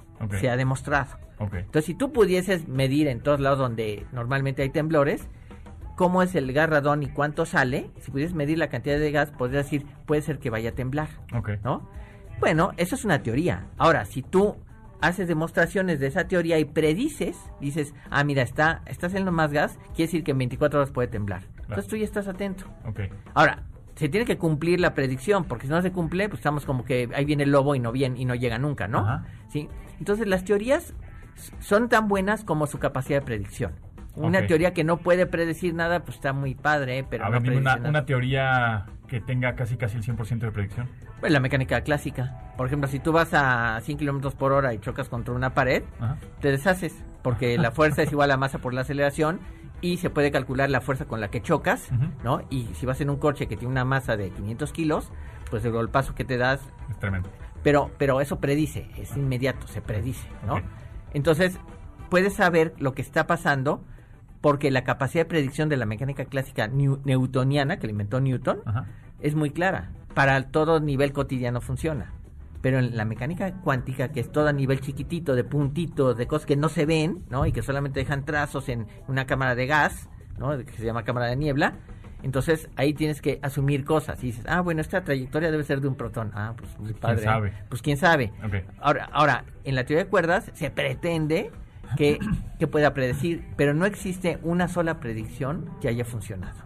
[0.40, 1.18] Se ha demostrado.
[1.38, 5.28] Entonces, si tú pudieses medir en todos lados donde normalmente hay temblores,
[5.96, 9.30] cómo es el gas radón y cuánto sale, si pudieses medir la cantidad de gas,
[9.32, 11.50] podrías decir, puede ser que vaya a temblar, Ok.
[11.62, 11.90] ¿no?
[12.40, 13.66] Bueno, eso es una teoría.
[13.78, 14.56] Ahora, si tú
[15.00, 19.78] haces demostraciones de esa teoría y predices, dices, ah, mira, está, está saliendo más gas,
[19.88, 21.42] quiere decir que en 24 horas puede temblar.
[21.62, 22.64] Entonces tú ya estás atento.
[22.86, 23.00] Ok.
[23.34, 23.62] Ahora,
[23.96, 27.08] se tiene que cumplir la predicción, porque si no se cumple, pues estamos como que
[27.14, 28.98] ahí viene el lobo y no viene y no llega nunca, ¿no?
[29.00, 29.24] Ajá.
[29.48, 29.68] ¿Sí?
[29.98, 30.94] Entonces las teorías
[31.60, 33.72] son tan buenas como su capacidad de predicción.
[34.16, 37.06] Una teoría que no puede predecir nada, pues está muy padre, ¿eh?
[37.08, 37.88] pero A no ver, una, nada.
[37.88, 40.88] una teoría que tenga casi casi el 100% de predicción.
[41.20, 42.52] Pues la mecánica clásica.
[42.56, 45.82] Por ejemplo, si tú vas a 100 kilómetros por hora y chocas contra una pared,
[45.98, 46.16] Ajá.
[46.40, 49.40] te deshaces, porque la fuerza es igual a masa por la aceleración
[49.80, 51.88] y se puede calcular la fuerza con la que chocas.
[52.22, 52.42] ¿no?
[52.50, 55.10] Y si vas en un coche que tiene una masa de 500 kilos,
[55.50, 57.28] pues el golpazo que te das, Es tremendo.
[57.62, 60.60] pero, pero eso predice, es inmediato, se predice, ¿no?
[61.12, 61.58] Entonces,
[62.10, 63.82] puedes saber lo que está pasando
[64.40, 68.58] porque la capacidad de predicción de la mecánica clásica new- newtoniana, que la inventó Newton,
[68.66, 68.86] Ajá.
[69.24, 69.90] Es muy clara.
[70.14, 72.12] Para todo nivel cotidiano funciona.
[72.60, 76.46] Pero en la mecánica cuántica, que es todo a nivel chiquitito, de puntitos, de cosas
[76.46, 77.46] que no se ven, ¿no?
[77.46, 80.08] Y que solamente dejan trazos en una cámara de gas,
[80.38, 80.56] ¿no?
[80.58, 81.74] Que se llama cámara de niebla.
[82.22, 84.22] Entonces ahí tienes que asumir cosas.
[84.22, 86.30] Y dices, ah, bueno, esta trayectoria debe ser de un protón.
[86.34, 87.22] Ah, pues muy padre.
[87.22, 87.24] ¿eh?
[87.24, 87.52] sabe?
[87.68, 88.32] Pues quién sabe.
[88.78, 91.50] Ahora, ahora, en la teoría de cuerdas se pretende
[91.96, 92.18] que,
[92.58, 96.63] que pueda predecir, pero no existe una sola predicción que haya funcionado.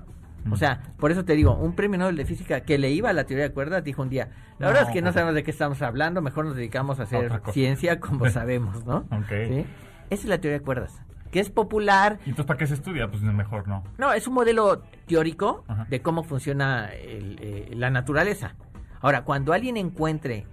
[0.50, 3.12] O sea, por eso te digo, un premio Nobel de Física que le iba a
[3.12, 5.50] la teoría de cuerdas dijo un día, la verdad es que no sabemos de qué
[5.50, 8.98] estamos hablando, mejor nos dedicamos a hacer ciencia como sabemos, ¿no?
[9.10, 9.28] Ok.
[9.48, 9.66] ¿Sí?
[10.10, 13.10] Esa es la teoría de cuerdas, que es popular, ¿Y entonces para qué se estudia?
[13.10, 13.84] Pues mejor no.
[13.98, 15.86] no, es un modelo teórico Ajá.
[15.90, 18.54] de cómo funciona el, eh, la naturaleza.
[19.00, 20.46] Ahora, cuando alguien encuentre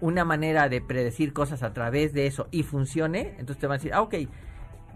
[0.00, 3.78] una manera de predecir cosas a través de eso y funcione, entonces te van a
[3.78, 4.14] decir, ah, ok,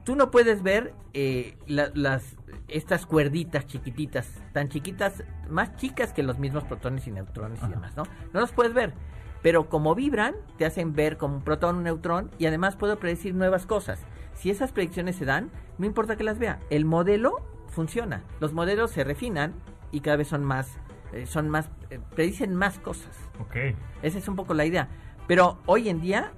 [0.07, 2.37] tú no puedes ver eh, la- las
[2.69, 7.97] estas cuerditas chiquititas, tan chiquitas, más chicas que los mismos protones y neutrones y demás,
[7.97, 8.05] ¿no?
[8.33, 8.95] No los puedes ver.
[9.43, 13.35] Pero como vibran, te hacen ver como un protón, un neutrón, y además puedo predecir
[13.35, 14.01] nuevas cosas.
[14.35, 17.37] Si esas predicciones se dan, no importa que las vea, el modelo
[17.69, 18.23] funciona.
[18.41, 19.55] Los modelos se refinan
[19.93, 20.79] y cada vez son más,
[21.13, 23.17] eh, son más, eh, predicen más cosas.
[23.41, 23.57] Ok.
[24.03, 24.89] Esa es un poco la idea.
[25.27, 26.33] Pero hoy en día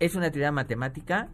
[0.00, 1.28] es una teoría matemática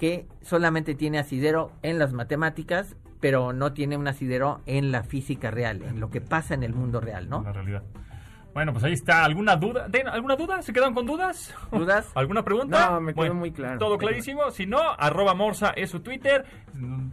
[0.00, 5.50] que solamente tiene asidero en las matemáticas, pero no tiene un asidero en la física
[5.50, 7.42] real, en lo que pasa en el mundo real, ¿no?
[7.42, 7.82] La realidad.
[8.54, 9.24] Bueno, pues ahí está.
[9.24, 9.86] ¿Alguna duda?
[9.88, 10.60] ¿Den- ¿Alguna duda?
[10.62, 11.54] ¿Se quedan con dudas?
[11.70, 12.10] ¿Dudas?
[12.16, 12.90] ¿Alguna pregunta?
[12.92, 13.78] No, me quedó muy claro.
[13.78, 14.50] Todo clarísimo.
[14.50, 16.44] Si no, arroba Morsa es su Twitter.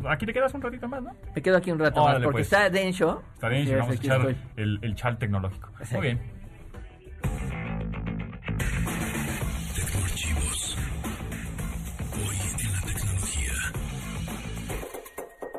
[0.08, 1.12] Aquí te quedas un ratito más, ¿no?
[1.36, 2.48] Me quedo aquí un rato Órale, más porque pues.
[2.54, 3.22] está Densho.
[3.36, 5.70] Está y es, vamos a echar el, el chal tecnológico.
[5.84, 5.94] Sí.
[5.94, 6.37] Muy bien.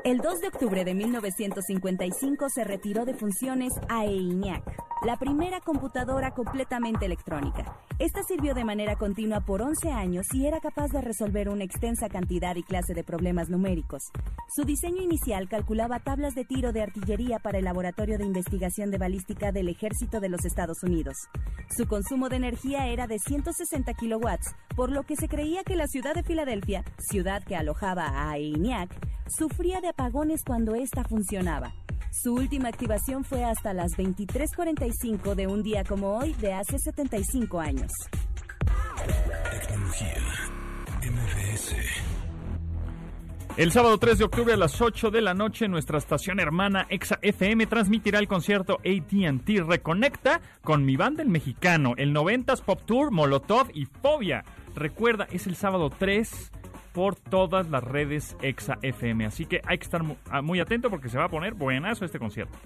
[0.08, 4.64] El 2 de octubre de 1955 se retiró de funciones a ENIAC,
[5.04, 7.76] la primera computadora completamente electrónica.
[7.98, 12.08] Esta sirvió de manera continua por 11 años y era capaz de resolver una extensa
[12.08, 14.04] cantidad y clase de problemas numéricos.
[14.56, 18.96] Su diseño inicial calculaba tablas de tiro de artillería para el Laboratorio de Investigación de
[18.96, 21.18] Balística del Ejército de los Estados Unidos.
[21.76, 25.86] Su consumo de energía era de 160 kilowatts, por lo que se creía que la
[25.86, 28.88] ciudad de Filadelfia, ciudad que alojaba a ENIAC,
[29.28, 31.74] sufría de apagones cuando ésta funcionaba.
[32.12, 37.60] Su última activación fue hasta las 23:45 de un día como hoy de hace 75
[37.60, 37.90] años.
[39.50, 40.14] Tecnología.
[41.02, 41.74] MBS.
[43.56, 47.18] El sábado 3 de octubre a las 8 de la noche, nuestra estación hermana Exa
[47.20, 53.10] FM transmitirá el concierto ATT Reconecta con mi banda el mexicano, el 90s Pop Tour,
[53.10, 54.44] Molotov y Fobia.
[54.76, 56.52] Recuerda, es el sábado 3
[56.92, 61.08] por todas las redes Exa FM, así que hay que estar ah, muy atento porque
[61.08, 62.58] se va a poner buenazo este concierto.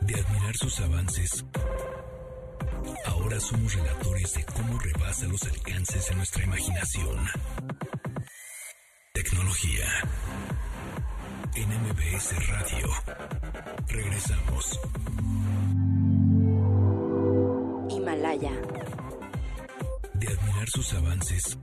[0.00, 1.44] De admirar sus avances,
[3.06, 7.18] ahora somos relatores de cómo rebasa los alcances de nuestra imaginación.
[9.12, 9.86] Tecnología.
[11.54, 12.88] En MBS Radio.
[13.88, 14.80] Regresamos.
[17.90, 18.52] Himalaya.
[20.22, 21.58] De admirar sus avances,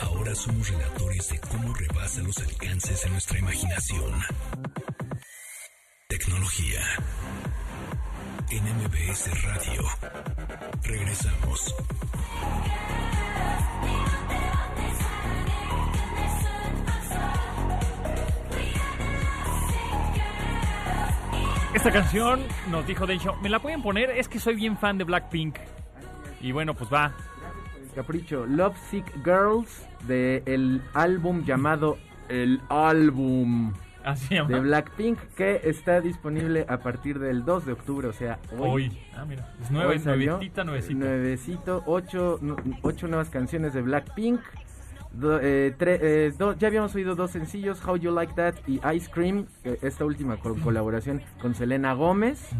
[0.00, 4.22] ahora somos relatores de cómo rebasa los alcances de nuestra imaginación.
[6.08, 6.80] Tecnología.
[8.50, 9.82] En MBS Radio.
[10.82, 11.74] Regresamos.
[21.74, 24.08] Esta canción nos dijo Densho, ¿me la pueden poner?
[24.08, 25.58] Es que soy bien fan de Blackpink.
[26.44, 27.12] Y bueno, pues va.
[27.94, 31.96] Capricho, Love Sick Girls del álbum llamado
[32.28, 33.72] El Álbum
[34.04, 38.70] Así de Blackpink que está disponible a partir del 2 de octubre, o sea, hoy.
[38.90, 38.98] Hoy.
[39.16, 39.54] Ah, mira.
[39.62, 40.94] Es salió nuevecita, nuevecita.
[40.98, 42.38] Nuevecito, ocho,
[42.82, 44.40] ocho nuevas canciones de Blackpink.
[45.12, 48.80] Do- eh, tre- eh, do- ya habíamos oído dos sencillos, How You Like That y
[48.94, 49.46] Ice Cream,
[49.80, 52.50] esta última con colaboración con Selena Gómez.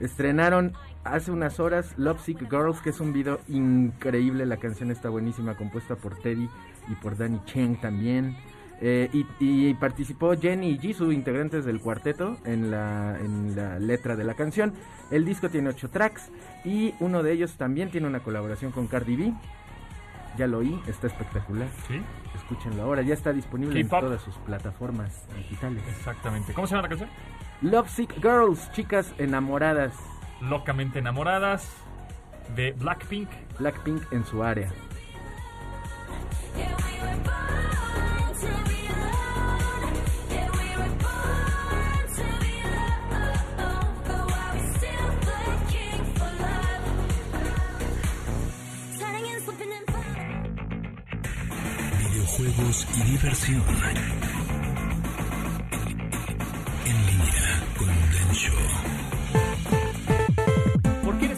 [0.00, 0.72] Estrenaron
[1.04, 4.46] hace unas horas Love Sick Girls, que es un video increíble.
[4.46, 6.48] La canción está buenísima, compuesta por Teddy
[6.88, 8.36] y por Danny Cheng también.
[8.84, 14.16] Eh, y, y participó Jenny y Jisoo, integrantes del cuarteto, en la, en la letra
[14.16, 14.72] de la canción.
[15.12, 16.30] El disco tiene ocho tracks
[16.64, 19.32] y uno de ellos también tiene una colaboración con Cardi B.
[20.36, 21.68] Ya lo oí, está espectacular.
[21.86, 22.00] Sí,
[22.34, 25.82] Escúchenlo ahora, ya está disponible en todas sus plataformas digitales.
[25.88, 26.52] exactamente.
[26.54, 27.10] ¿Cómo se llama la canción?
[27.60, 29.92] Love Sick Girls, chicas enamoradas.
[30.48, 31.68] Locamente enamoradas
[32.56, 33.28] de Blackpink.
[33.58, 34.72] Blackpink en su área.
[51.98, 53.62] Videojuegos y diversión.
[56.84, 59.01] En línea con Ben Show.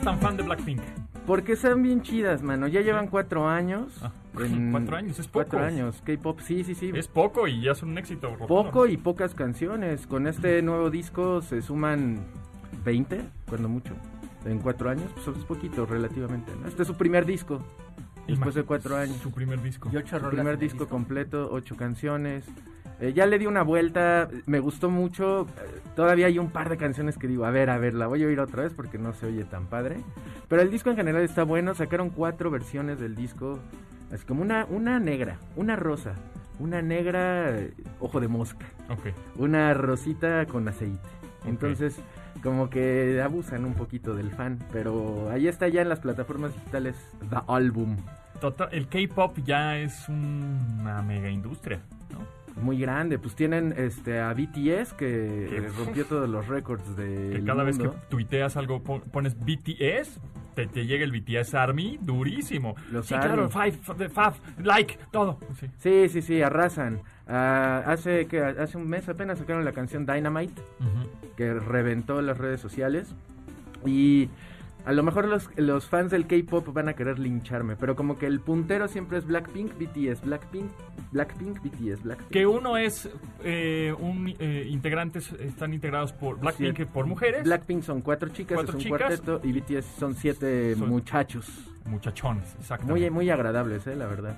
[0.04, 0.80] ¿Por qué eres tan fan de Blackpink?
[1.26, 2.66] Porque son bien chidas, mano.
[2.68, 3.98] Ya llevan cuatro años.
[4.02, 4.12] Ah,
[4.70, 5.46] cuatro años, es poco.
[5.48, 6.02] Cuatro años.
[6.04, 6.92] K-pop, sí, sí, sí.
[6.94, 8.28] Es poco y ya son un éxito.
[8.28, 8.46] rotundo.
[8.46, 10.06] Poco y pocas canciones.
[10.06, 12.20] Con este nuevo disco se suman
[12.84, 13.94] 20, cuando mucho.
[14.44, 16.52] En cuatro años, pues es poquito relativamente.
[16.54, 16.68] ¿no?
[16.68, 17.60] Este es su primer disco.
[18.26, 19.16] Después de cuatro años.
[19.18, 19.88] Su primer disco.
[19.92, 22.44] Y ocho Su primer disco, completo, ocho canciones.
[23.00, 25.42] Eh, ya le di una vuelta, me gustó mucho.
[25.42, 28.22] eh, todavía hay un par de canciones que digo, a ver, a ver, la voy
[28.22, 29.96] a oír otra vez porque no se oye tan padre.
[30.48, 31.74] Pero el disco en general está bueno.
[31.74, 33.58] Sacaron cuatro versiones del disco.
[34.12, 36.14] Así como una, una negra, una rosa,
[36.60, 39.12] una negra eh, ojo de mosca, Ok.
[39.36, 41.08] una rosita con aceite.
[41.46, 41.96] Entonces,
[42.42, 44.58] como que abusan un poquito del fan.
[44.72, 46.96] Pero ahí está ya en las plataformas digitales
[47.30, 47.96] The Album.
[48.40, 51.80] Total, el K-pop ya es una mega industria,
[52.12, 52.62] ¿no?
[52.62, 53.18] muy grande.
[53.18, 57.88] Pues tienen este a BTS que rompió todos los récords de Que cada vez que
[58.08, 60.20] tuiteas algo, pon- pones BTS,
[60.54, 62.76] te, te llega el BTS Army durísimo.
[62.92, 63.26] Los sí, Army.
[63.26, 63.72] claro, five,
[64.08, 65.40] five, like, todo.
[65.58, 65.66] Sí.
[65.78, 67.00] Sí, sí, sí, arrasan.
[67.26, 70.60] Ah, hace que hace un mes apenas sacaron la canción Dynamite
[71.36, 73.14] que reventó las redes sociales
[73.86, 74.28] y
[74.84, 78.26] a lo mejor los, los fans del K-pop van a querer lincharme, pero como que
[78.26, 80.70] el puntero siempre es Blackpink, BTS, Blackpink,
[81.12, 82.30] Blackpink, BTS, Blackpink.
[82.30, 83.08] Que uno es,
[83.42, 86.84] eh, un eh, integrantes están integrados por Blackpink Sí.
[86.84, 88.98] por mujeres, Blackpink son cuatro chicas, Cuatro es un chicas.
[89.22, 91.46] cuarteto y BTS son siete Son- muchachos.
[91.86, 92.86] muchachones, exacto.
[92.86, 94.36] Muy, muy agradables, eh, la verdad.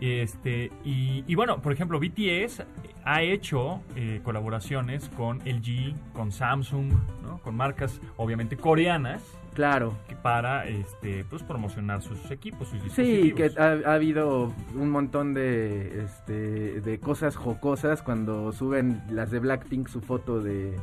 [0.00, 2.62] Este, y, y bueno, por ejemplo, BTS
[3.04, 7.38] ha hecho eh, colaboraciones con LG, con Samsung, ¿no?
[7.38, 9.22] con marcas obviamente coreanas
[9.54, 9.94] Claro.
[10.22, 13.54] para este, pues, promocionar sus equipos, sus Sí, dispositivos.
[13.54, 19.38] que ha, ha habido un montón de, este, de cosas jocosas cuando suben las de
[19.38, 20.74] Blackpink su foto de,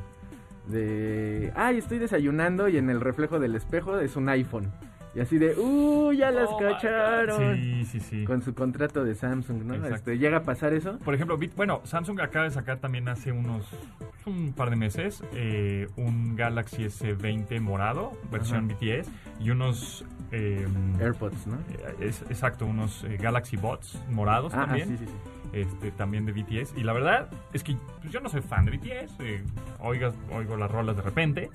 [0.69, 1.51] de...
[1.55, 4.71] Ay, estoy desayunando y en el reflejo del espejo es un iPhone.
[5.15, 7.55] Y así de, ¡uh, ya las Oh cacharon!
[7.55, 8.23] Sí, sí, sí.
[8.25, 9.75] Con su contrato de Samsung, ¿no?
[9.75, 9.95] Exacto.
[9.95, 10.97] Este, ¿Llega a pasar eso?
[10.99, 13.63] Por ejemplo, bueno, Samsung acaba de sacar también hace unos
[14.25, 18.75] un par de meses eh, un Galaxy S20 morado, versión Ajá.
[18.79, 20.03] BTS, y unos...
[20.31, 20.67] eh,
[20.99, 21.57] AirPods, ¿no?
[21.57, 24.87] eh, es- exacto, unos eh, Galaxy Bots morados Ah, ah, también.
[24.87, 25.13] sí, sí, sí.
[25.53, 26.73] este, también de BTS.
[26.75, 29.43] Y la verdad es que pues, yo no soy fan de BTS, eh,
[29.79, 31.49] oigas, oigo las rolas de repente,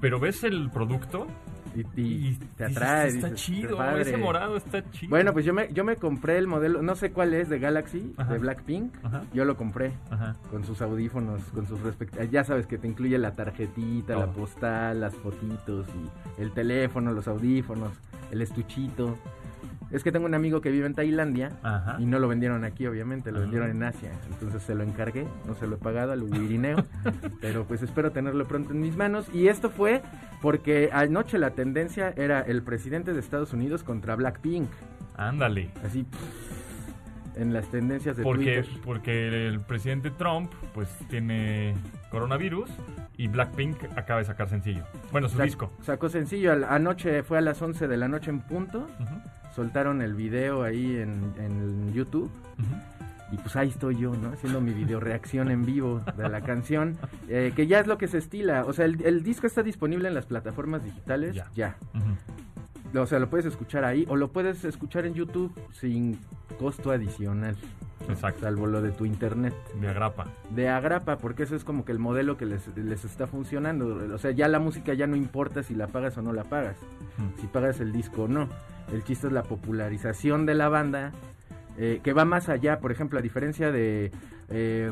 [0.00, 1.26] pero ves el producto
[1.74, 2.42] Y, te dices,
[2.76, 3.08] atrae.
[3.08, 4.02] está dices, chido, "Padre".
[4.02, 5.10] ese morado está chido.
[5.10, 8.14] Bueno, pues yo me, yo me compré el modelo, no sé cuál es, de Galaxy,
[8.16, 8.32] Ajá.
[8.32, 8.92] de Blackpink.
[9.04, 9.22] Ajá.
[9.32, 9.92] Yo lo compré.
[10.10, 10.36] Ajá.
[10.50, 12.30] con sus audífonos, con sus respectivos...
[12.30, 15.86] Ya sabes que te incluye la tarjetita, la postal, las fotitos,
[16.38, 17.92] y el teléfono, los audífonos,
[18.30, 19.16] el estuchito.
[19.92, 21.96] Es que tengo un amigo que vive en Tailandia Ajá.
[22.00, 23.42] y no lo vendieron aquí, obviamente, lo Ah.
[23.42, 24.10] vendieron en Asia.
[24.30, 26.84] Entonces se lo encargué, no se lo he pagado al Wirineo,
[27.42, 29.28] pero pues espero tenerlo pronto en mis manos.
[29.34, 30.00] Y esto fue
[30.40, 34.68] porque anoche la tendencia era el presidente de Estados Unidos contra Blackpink.
[35.16, 35.70] Ándale.
[35.84, 36.06] Así
[37.36, 38.80] en las tendencias de Porque, Twitter.
[38.84, 41.74] porque el presidente Trump pues tiene
[42.10, 42.68] coronavirus
[43.16, 44.82] y Blackpink acaba de sacar sencillo.
[45.12, 45.72] Bueno, su disco.
[45.82, 49.14] Sacó sencillo, anoche fue a las 11 de la noche en punto, Ujú,
[49.54, 52.30] soltaron el video ahí en, en YouTube
[53.32, 54.28] y pues ahí estoy yo, ¿no?
[54.32, 58.06] Haciendo mi video reacción en vivo de la canción, eh, que ya es lo que
[58.06, 61.46] se estila, o sea, el, el disco está disponible en las plataformas digitales, Ya.
[61.54, 61.76] ya.
[62.94, 66.18] O sea, lo puedes escuchar ahí o lo puedes escuchar en YouTube sin
[66.58, 67.56] costo adicional.
[68.08, 68.40] Exacto.
[68.42, 69.54] Salvo lo de tu internet.
[69.80, 70.26] De agrapa.
[70.50, 74.14] de agrapa, porque eso es como que el modelo que les, les está funcionando.
[74.14, 76.76] O sea, ya la música ya no importa si la pagas o no la pagas,
[77.18, 77.40] Ujú.
[77.40, 78.48] si pagas el disco o no.
[78.92, 81.12] El chiste es la popularización de la banda
[81.78, 84.10] eh, que va más allá, por ejemplo, a diferencia de...
[84.50, 84.90] eh,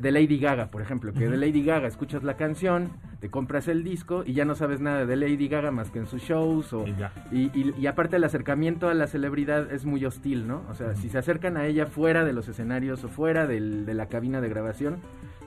[0.00, 3.84] de Lady Gaga, por ejemplo, que de Lady Gaga escuchas la canción, te compras el
[3.84, 6.84] disco y ya no sabes nada de Lady Gaga más que en sus shows o
[7.32, 10.62] y, y- y aparte el acercamiento a la celebridad es muy hostil, ¿no?
[10.70, 13.94] O sea, si se acercan a ella fuera de los escenarios o fuera del- de
[13.94, 14.96] la cabina de grabación,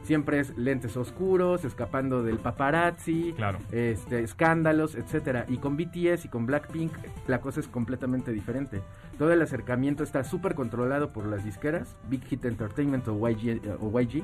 [0.08, 3.60] siempre es lentes oscuros, escapando del paparazzi, Claro.
[3.72, 5.45] este, escándalos, etcétera.
[5.49, 6.93] Y con BTS y con Blackpink
[7.28, 8.82] la cosa es completamente diferente.
[9.20, 13.99] Todo el acercamiento está súper controlado por las disqueras, Big Hit Entertainment o YG, o
[13.99, 14.24] YG,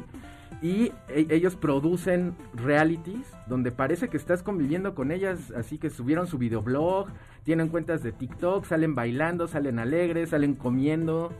[0.62, 6.28] y e- ellos producen realities donde parece que estás conviviendo con ellas, así que subieron
[6.28, 7.08] su videoblog,
[7.44, 11.34] tienen cuentas de TikTok, salen bailando, salen alegres, salen comiendo,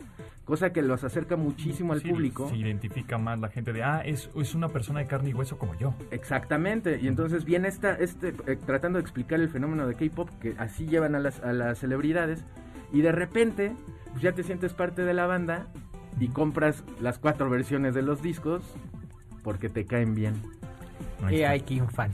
[0.44, 2.48] cosa que los acerca muchísimo al Sí, público.
[2.48, 5.56] Se identifica más la gente de, ah, es, es una persona de carne y hueso
[5.58, 5.94] como yo.
[6.10, 10.54] Exactamente, y entonces viene esta, este, eh, tratando de explicar el fenómeno de K-pop, que
[10.58, 12.44] así llevan a las, a las celebridades,
[12.92, 13.72] y de repente
[14.12, 15.66] pues ya te sientes parte de la banda
[16.20, 18.62] y compras las cuatro versiones de los discos
[19.44, 20.34] porque te caen bien.
[21.22, 21.50] Ahí Y está.
[21.50, 22.10] hay que un fan.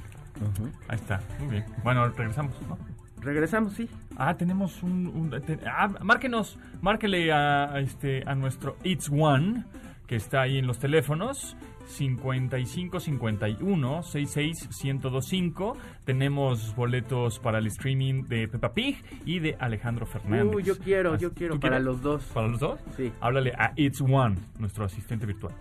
[0.89, 1.20] Ahí está.
[1.39, 1.64] Muy bien.
[1.83, 2.76] Bueno, regresamos, ¿no?
[3.22, 3.89] Regresamos, sí.
[4.16, 5.07] Ah, tenemos un...
[5.07, 9.64] un- te- ah, márquenos, márquele a, a este, a nuestro It's One,
[10.07, 11.57] que está ahí en los teléfonos.
[11.87, 20.07] 55 51 66 1025 tenemos boletos para el streaming de Peppa Pig y de Alejandro
[20.07, 20.55] Fernández.
[20.55, 21.85] Uy, yo quiero, yo quiero ¿tú para quieres?
[21.87, 22.24] los dos.
[22.33, 22.81] ¿Para los dos?
[22.97, 23.12] Sí.
[23.20, 25.55] Háblale a It's One, nuestro asistente virtual.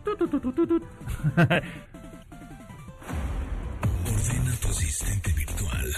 [4.05, 5.93] Ordena a tu asistente virtual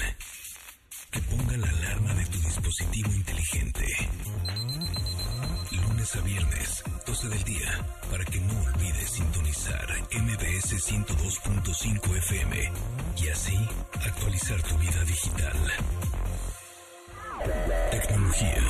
[1.11, 3.85] que ponga la alarma de tu dispositivo inteligente.
[6.01, 7.69] Lunes a viernes, 12 del día,
[8.09, 12.71] para que no olvides sintonizar MBS 102.5 FM
[13.21, 13.55] y así
[14.03, 15.53] actualizar tu vida digital.
[17.91, 18.63] Tecnología.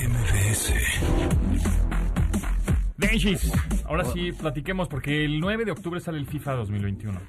[0.00, 0.74] MBS.
[2.96, 3.52] Denchis,
[3.84, 7.20] ahora sí platiquemos porque el 9 de octubre sale el FIFA 2021.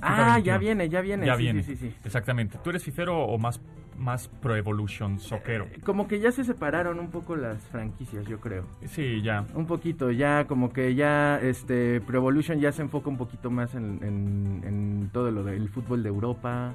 [0.00, 0.38] Ah, 21.
[0.44, 1.26] ya viene, ya viene.
[1.26, 1.62] Ya sí, viene.
[1.62, 1.94] Sí, sí, sí.
[2.04, 2.58] Exactamente.
[2.64, 3.60] ¿Tú eres fifero o más,
[3.98, 5.66] más Pro Evolution Sockero?
[5.84, 8.64] Como que ya se separaron un poco las franquicias, yo creo.
[8.86, 9.44] Sí, ya.
[9.54, 13.74] Un poquito, ya como que ya este Pro Evolution ya se enfoca un poquito más
[13.74, 16.72] en, en- en todo lo del fútbol de Europa,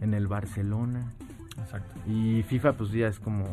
[0.00, 1.12] en el Barcelona.
[1.58, 1.92] Exacto.
[2.10, 3.44] Y FIFA pues ya es como...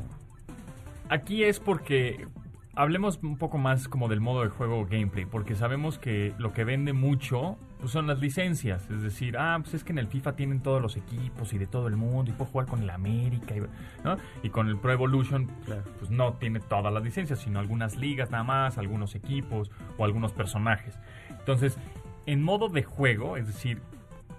[1.10, 2.28] Aquí es porque
[2.76, 6.64] hablemos un poco más como del modo de juego gameplay, porque sabemos que lo que
[6.64, 8.90] vende mucho pues, son las licencias.
[8.90, 11.68] Es decir, ah, pues es que en el FIFA tienen todos los equipos y de
[11.68, 13.62] todo el mundo y puedo jugar con el América, y,
[14.04, 14.18] ¿no?
[14.42, 15.84] Y con el Pro Evolution, Claro.
[16.00, 19.70] pues no tiene todas las licencias, sino algunas ligas nada más, algunos equipos
[20.00, 20.98] o algunos personajes.
[21.30, 21.78] Entonces,
[22.26, 23.84] en modo de juego, es decir,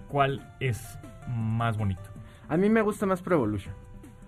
[0.08, 2.02] ¿cuál es más bonito?
[2.48, 3.72] A mí me gusta más Pro Evolution.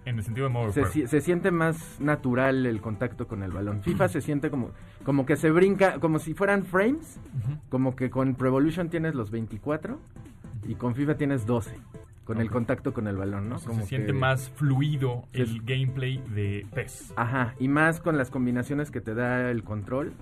[0.09, 3.83] En el sentido de modo Se, siente más natural el contacto con el balón.
[3.83, 4.71] FIFA se siente como,
[5.05, 7.21] como que se brinca, como si fueran frames,
[7.69, 9.99] como que con Pro Evolution tienes los 24
[10.67, 11.75] y con FIFA tienes 12,
[12.25, 13.57] con el contacto con el balón, ¿no?
[13.57, 15.43] O sea, Como se siente que- más fluido Sí.
[15.43, 17.13] el gameplay de PES.
[17.17, 20.13] Ajá, y más con las combinaciones que te da el control.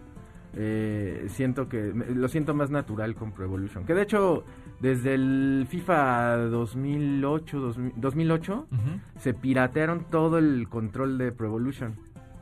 [0.58, 3.84] eh, siento que lo siento más natural con Pro Evolution.
[3.84, 4.42] Que de hecho,
[4.80, 8.80] desde el FIFA 2008, 2000 2008 Ujú.
[9.18, 11.94] se piratearon todo el control de Pro Evolution.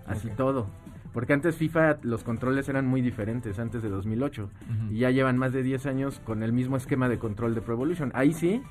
[0.07, 0.69] Así todo.
[1.13, 4.45] Porque antes FIFA los controles eran muy diferentes, antes de 2008.
[4.45, 4.93] Ujú.
[4.93, 7.75] Y ya llevan más de 10 años con el mismo esquema de control de Pro
[7.75, 8.11] Evolution.
[8.15, 8.63] Ahí sí,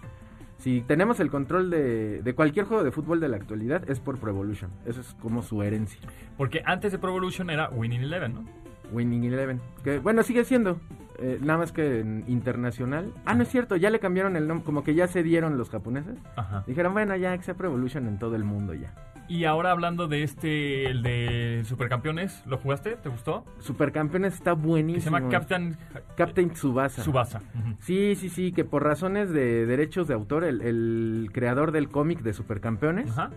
[0.58, 4.20] si tenemos el control de, de cualquier juego de fútbol de la actualidad, es por
[4.20, 4.72] Pro Evolution.
[4.86, 6.02] Eso es como su herencia.
[6.38, 8.46] Porque antes de Pro Evolution era Winning Eleven, ¿no?
[8.94, 9.60] Winning Eleven.
[9.84, 10.80] Que bueno, sigue siendo.
[11.20, 13.14] eh, nada más que en internacional.
[13.26, 14.66] Ah, no es cierto, ya le cambiaron el nombre.
[14.66, 16.18] Como que ya se dieron los japoneses.
[16.36, 16.64] Ajá.
[16.68, 18.94] Dijeron, bueno, ya que sea Pro Evolution en todo el mundo ya.
[19.30, 22.98] Y ahora hablando de este, el de Supercampeones, ¿lo jugaste?
[22.98, 23.46] ¿Te gustó?
[23.60, 25.18] Supercampeones está Que se buenísimo.
[25.18, 25.78] llama Captain
[26.18, 27.04] Captain Tsubasa.
[27.04, 27.42] Subasa.
[27.56, 27.76] Ujú.
[27.80, 32.20] Sí, sí, sí, que por razones de derechos de autor, el, el creador del cómic
[32.22, 33.30] de Supercampeones, Ajá.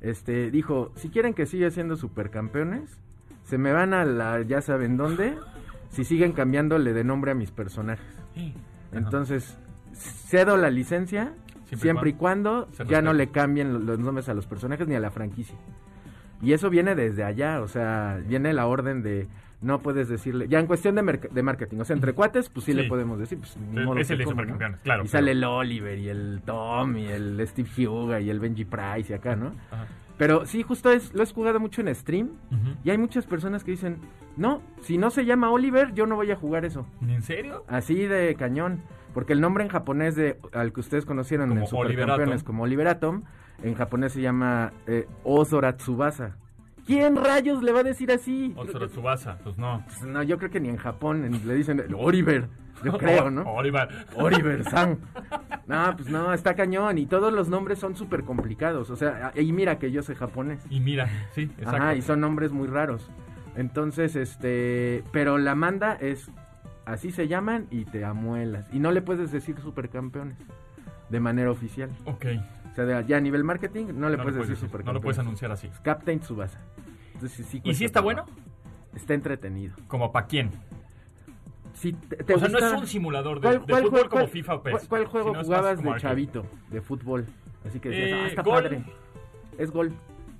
[0.00, 2.98] este, dijo, si quieren que siga siendo Supercampeones,
[3.48, 5.34] se me van a la, ya saben dónde,
[5.90, 8.04] si siguen cambiándole de nombre a mis personajes.
[8.34, 8.54] Sí.
[8.92, 9.56] Entonces,
[9.94, 11.32] cedo la licencia,
[11.64, 14.94] Siempre siempre, y cuando ya no le cambien lo- los nombres a los personajes ni
[14.94, 15.56] a la franquicia.
[16.40, 19.26] Y eso viene desde allá, o sea, viene la orden de
[19.60, 22.72] no puedes decirle, ya en cuestión de, de marketing, o sea, entre cuates, pues sí,
[22.72, 22.78] Sí.
[22.78, 24.56] le podemos decir, pues ni modo es el cómo, ¿no?
[24.56, 25.06] Claro, Y claro.
[25.06, 29.16] sale el Oliver y el Tom y el Steve Huga y el Benji Price y
[29.16, 29.48] acá, ¿no?
[29.70, 29.86] Ajá.
[30.18, 32.32] Pero sí, justo es, lo he jugado mucho en stream
[32.84, 33.98] y hay muchas personas que dicen,
[34.36, 36.86] no, si no se llama Oliver, yo no voy a jugar eso.
[37.00, 37.64] ¿En serio?
[37.68, 38.82] Así de cañón.
[39.14, 43.22] Porque el nombre en japonés de al que ustedes conocieron Como en Supercampeones como Oliveratom,
[43.62, 45.06] en japonés se llama eh,
[45.76, 46.36] Tsubasa.
[46.88, 48.54] ¿Quién rayos le va a decir así?
[48.56, 49.84] Otro Tsubasa, pues no.
[49.86, 52.48] Pues, No, yo creo que ni en Japón en- le dicen Oliver.
[52.82, 53.42] Yo creo, ¿no?
[53.52, 53.88] Oliver.
[54.16, 54.98] Oliver San.
[55.66, 56.96] No, pues no, está cañón.
[56.96, 58.88] Y todos los nombres son súper complicados.
[58.88, 60.64] O sea, y mira que yo sé japonés.
[60.70, 61.76] Y mira, sí, exacto.
[61.76, 63.10] Ajá, y son nombres muy raros.
[63.54, 65.04] Entonces, este.
[65.12, 66.30] Pero la manda es.
[66.86, 68.66] Así se llaman y te amuelas.
[68.72, 70.38] Y no le puedes decir supercampeones.
[71.10, 71.90] De manera oficial.
[72.04, 72.26] Ok.
[72.86, 75.00] Sea, ya a nivel marketing no le No puedes lo decir puedes decir, no lo
[75.00, 75.68] puedes anunciar así.
[75.82, 76.60] Captain Tsubasa.
[77.14, 78.24] Entonces, sí, ¿Y si está bueno?
[78.94, 79.74] Está entretenido.
[79.88, 80.50] ¿Como para quién?
[81.74, 84.08] Si te, te o sea, no gusta- es un simulador de, ¿Cuál, de fútbol juego-
[84.08, 84.72] como cuál- FIFA o PES.
[84.72, 86.46] cuál- cuál juego más jugabas de chavito?
[86.70, 87.26] De fútbol.
[87.66, 88.62] Así que decías, Eh, ah, está gol.
[88.62, 88.84] padre.
[89.58, 89.92] Es gol.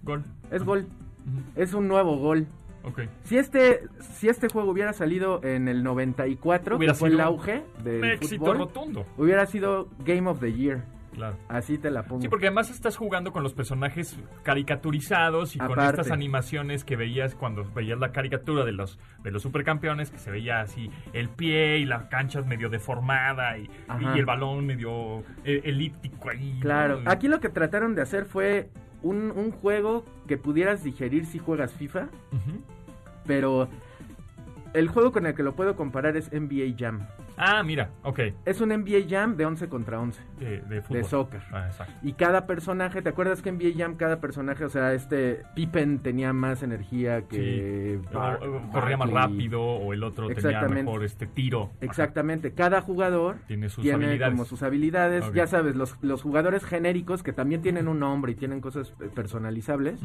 [0.02, 0.24] Gol.
[0.50, 0.80] Es gol.
[1.26, 1.42] Ujú.
[1.60, 2.46] Es un nuevo gol.
[2.84, 3.00] Ok.
[3.24, 7.26] Si este, si este juego hubiera salido en el 94, Hubiera que fue sido el
[7.26, 9.06] auge del Éxito fútbol, rotundo.
[9.16, 10.84] hubiera sido Game of the Year.
[11.18, 11.36] Claro.
[11.48, 12.22] Así te la pongo.
[12.22, 17.34] Sí, porque además estás jugando con los personajes caricaturizados y con estas animaciones que veías
[17.34, 21.78] cuando veías la caricatura de los de los supercampeones, que se veía así el pie
[21.78, 23.68] y la cancha medio deformada y,
[24.00, 26.58] y el balón medio eh, elíptico ahí.
[26.60, 28.70] Claro, aquí lo que trataron de hacer fue
[29.02, 32.08] un, un juego que pudieras digerir si juegas FIFA,
[33.26, 33.68] pero
[34.74, 37.06] el juego con el que lo puedo comparar es NBA Jam.
[37.38, 38.20] Ah, mira, ok.
[38.44, 40.20] Es un NBA Jam de 11 contra 11.
[40.38, 41.02] De, de fútbol.
[41.02, 41.40] De soccer.
[41.52, 41.92] Ah, exacto.
[42.02, 45.98] Y cada personaje, ¿te acuerdas que en NBA Jam cada personaje, o sea, este Pippen
[46.00, 48.08] tenía más energía que Sí.
[48.12, 51.70] Bar- O- o corría más rápido o el otro tenía mejor este tiro.
[51.80, 54.32] Exactamente, cada jugador Tiene sus tiene habilidades.
[54.34, 58.34] como sus habilidades, ya sabes, los, los jugadores genéricos que también tienen un nombre y
[58.34, 60.00] tienen cosas eh, personalizables,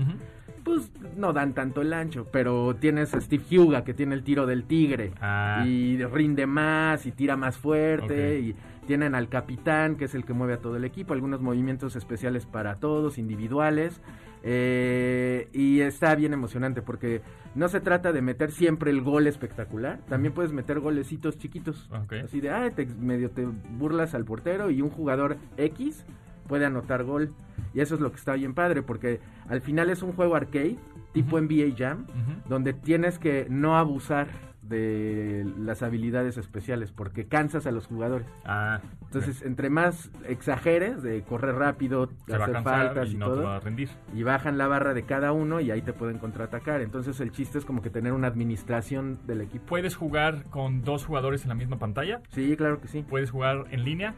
[0.63, 4.45] pues no dan tanto el ancho, pero tienes a Steve Huga que tiene el tiro
[4.45, 5.63] del tigre Ah.
[5.65, 8.53] y rinde más y tira más fuerte y
[8.86, 12.45] tienen al capitán que es el que mueve a todo el equipo, algunos movimientos especiales
[12.45, 14.01] para todos, individuales.
[14.43, 17.21] eh, y está bien emocionante porque
[17.55, 21.89] no se trata de meter siempre el gol espectacular, también puedes meter golecitos chiquitos.
[21.91, 22.13] Ok.
[22.26, 26.03] Así de, ah, te, medio te burlas al portero y un jugador X
[26.49, 27.34] puede anotar gol.
[27.74, 30.78] Y eso es lo que está bien padre, porque al final es un juego arcade,
[31.13, 32.05] tipo NBA Jam,
[32.49, 34.28] donde tienes que no abusar
[34.64, 38.28] de las habilidades especiales, porque cansas a los jugadores.
[38.45, 43.32] Ah, Entonces, entre más exageres de correr rápido, se hacer faltas y y, no te
[43.32, 43.89] todo, va a rendir.
[44.14, 46.82] y bajan la barra de cada uno y ahí te pueden contraatacar.
[46.82, 49.66] Entonces, el chiste es como que tener una administración del equipo.
[49.68, 52.22] ¿Puedes jugar con dos jugadores en la misma pantalla?
[52.30, 53.03] Sí, claro que sí.
[53.07, 54.16] ¿Puedes jugar en línea?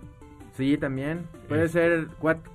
[0.53, 1.25] Sí, también.
[1.49, 2.07] Puede ser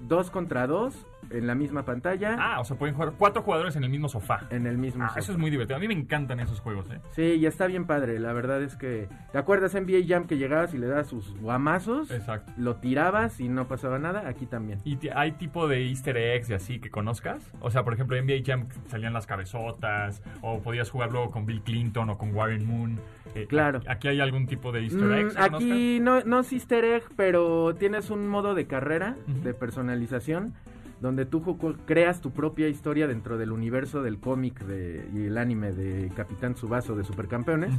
[0.08, 3.84] dos contra dos en la misma pantalla, Ah, o sea, pueden jugar cuatro jugadores en
[3.84, 4.46] el mismo sofá.
[4.50, 5.04] en el mismo.
[5.04, 5.20] Ah, sofá.
[5.20, 5.76] eso es muy divertido.
[5.76, 7.00] A mí me encantan esos juegos, ¿eh?
[7.12, 8.18] Sí, y está bien padre.
[8.18, 9.08] La verdad es que.
[9.32, 12.10] ¿Te acuerdas NBA Jam que llegabas y le dabas sus guamazos?
[12.10, 12.52] Exacto.
[12.56, 14.26] Lo tirabas y no pasaba nada.
[14.28, 14.80] Aquí también.
[14.84, 17.42] ¿Y hay tipo de easter eggs y así que conozcas?
[17.60, 21.46] O sea, por ejemplo, en NBA Jam salían las cabezotas, o podías jugar luego con
[21.46, 22.98] Bill Clinton o con Warren Moon.
[23.34, 23.80] Eh, Claro.
[23.88, 25.34] ¿Aquí hay algún tipo de easter Mm, eggs?
[25.36, 30.54] que aquí no, no es easter egg, pero tienes un modo de carrera, de personalización,
[31.00, 31.42] donde tú
[31.86, 36.56] creas tu propia historia dentro del universo del cómic de, y el anime de Capitán
[36.56, 37.72] Subaso de Supercampeones.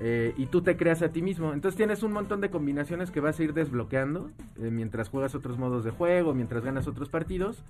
[0.00, 1.52] Eh, y tú te creas a ti mismo.
[1.52, 5.58] Entonces tienes un montón de combinaciones que vas a ir desbloqueando eh, mientras juegas otros
[5.58, 7.62] modos de juego, mientras ganas otros partidos.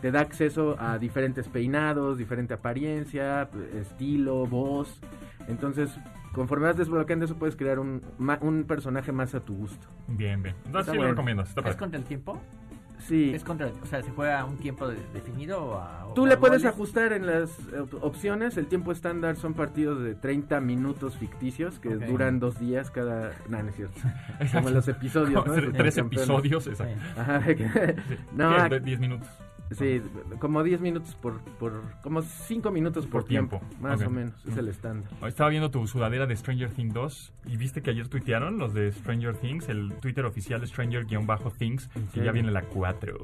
[0.00, 5.00] Te da acceso a diferentes peinados, diferente apariencia, estilo, voz.
[5.48, 5.90] Entonces,
[6.34, 9.86] conforme vas desbloqueando eso, puedes crear un, ma- un personaje más a tu gusto.
[10.08, 10.54] Bien, bien.
[10.66, 11.42] Entonces sí lo recomiendo.
[11.42, 12.40] ¿Es contra el tiempo?
[12.98, 13.32] Sí.
[13.34, 16.36] ¿Es contra, o sea, se juega a un tiempo de- definido o a, Tú le
[16.38, 16.74] puedes goles?
[16.74, 18.56] ajustar en las op- opciones.
[18.56, 23.32] El tiempo estándar son partidos de 30 minutos ficticios que duran dos días cada...
[23.48, 24.00] No, no es cierto.
[24.52, 25.52] Como los episodios, ¿no?
[25.72, 26.98] Tres- episodios, exacto.
[27.20, 27.38] Ajá,
[28.34, 28.56] no, ¿Qué?
[28.62, 29.28] ac- De 10 minutos.
[29.72, 30.02] Sí,
[30.38, 33.60] como 10 minutos por, por como 5 minutos por, Por tiempo.
[33.80, 35.10] más o menos, es el estándar.
[35.26, 38.92] Estaba viendo tu sudadera de Stranger Things 2 y viste que ayer tuitearon los de
[38.92, 43.16] Stranger Things, el Twitter oficial Stranger-Things, que ya viene la 4.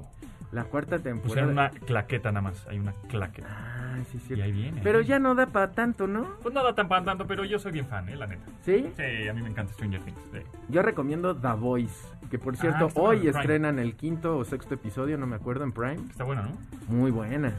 [0.52, 1.48] La cuarta temporada.
[1.48, 3.48] una claqueta nada más, hay una claqueta.
[3.50, 4.34] Ah, sí, sí.
[4.34, 4.80] Y ahí viene.
[4.82, 5.06] Pero ahí.
[5.06, 6.26] ya no da para tanto, ¿no?
[6.42, 8.44] Pues nada tan pan tanto, pero yo soy bien fan, eh, la neta.
[8.60, 8.86] ¿Sí?
[8.96, 10.18] Sí, a mí me encanta Stranger Things.
[10.32, 10.38] sí.
[10.68, 15.16] Yo recomiendo The Voice, que por Ah, cierto, hoy estrenan el quinto o sexto episodio,
[15.16, 15.96] no me acuerdo, en Prime.
[16.10, 16.50] Está buena, ¿no?
[16.88, 17.52] Muy buena.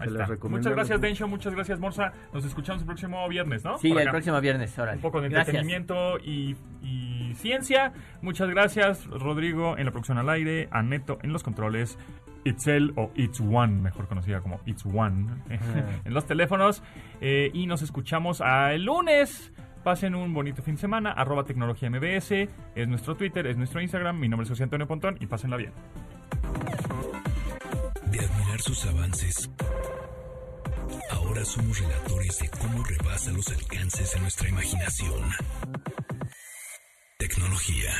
[0.00, 0.18] Ahí Se está.
[0.20, 1.00] las recomiendo Muchas gracias.
[1.00, 2.12] Densho, muchas gracias, Morsa.
[2.32, 3.78] Nos escuchamos el próximo viernes, ¿no?
[3.78, 4.94] Sí, el próximo viernes, ahora.
[4.94, 5.48] Un poco de Gracias.
[5.54, 7.92] entretenimiento y, y ciencia.
[8.22, 11.98] Muchas gracias, Rodrigo, en la producción al aire, a Neto en los controles,
[12.44, 15.26] Itzel o It's One, mejor conocida como It's One,
[16.04, 16.82] en los teléfonos.
[17.20, 19.52] Eh, y nos escuchamos el lunes.
[19.84, 21.12] Pasen un bonito fin de semana.
[21.12, 22.32] Arroba tecnología MBS.
[22.74, 24.18] Es nuestro Twitter, es nuestro Instagram.
[24.18, 25.72] Mi nombre es José Antonio Pontón y pásenla bien.
[28.60, 29.48] Sus avances,
[31.10, 35.30] Ahora somos relatores de cómo rebasa los alcances de nuestra imaginación.
[37.16, 37.92] Tecnología.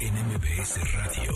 [0.00, 1.34] En MBS Radio.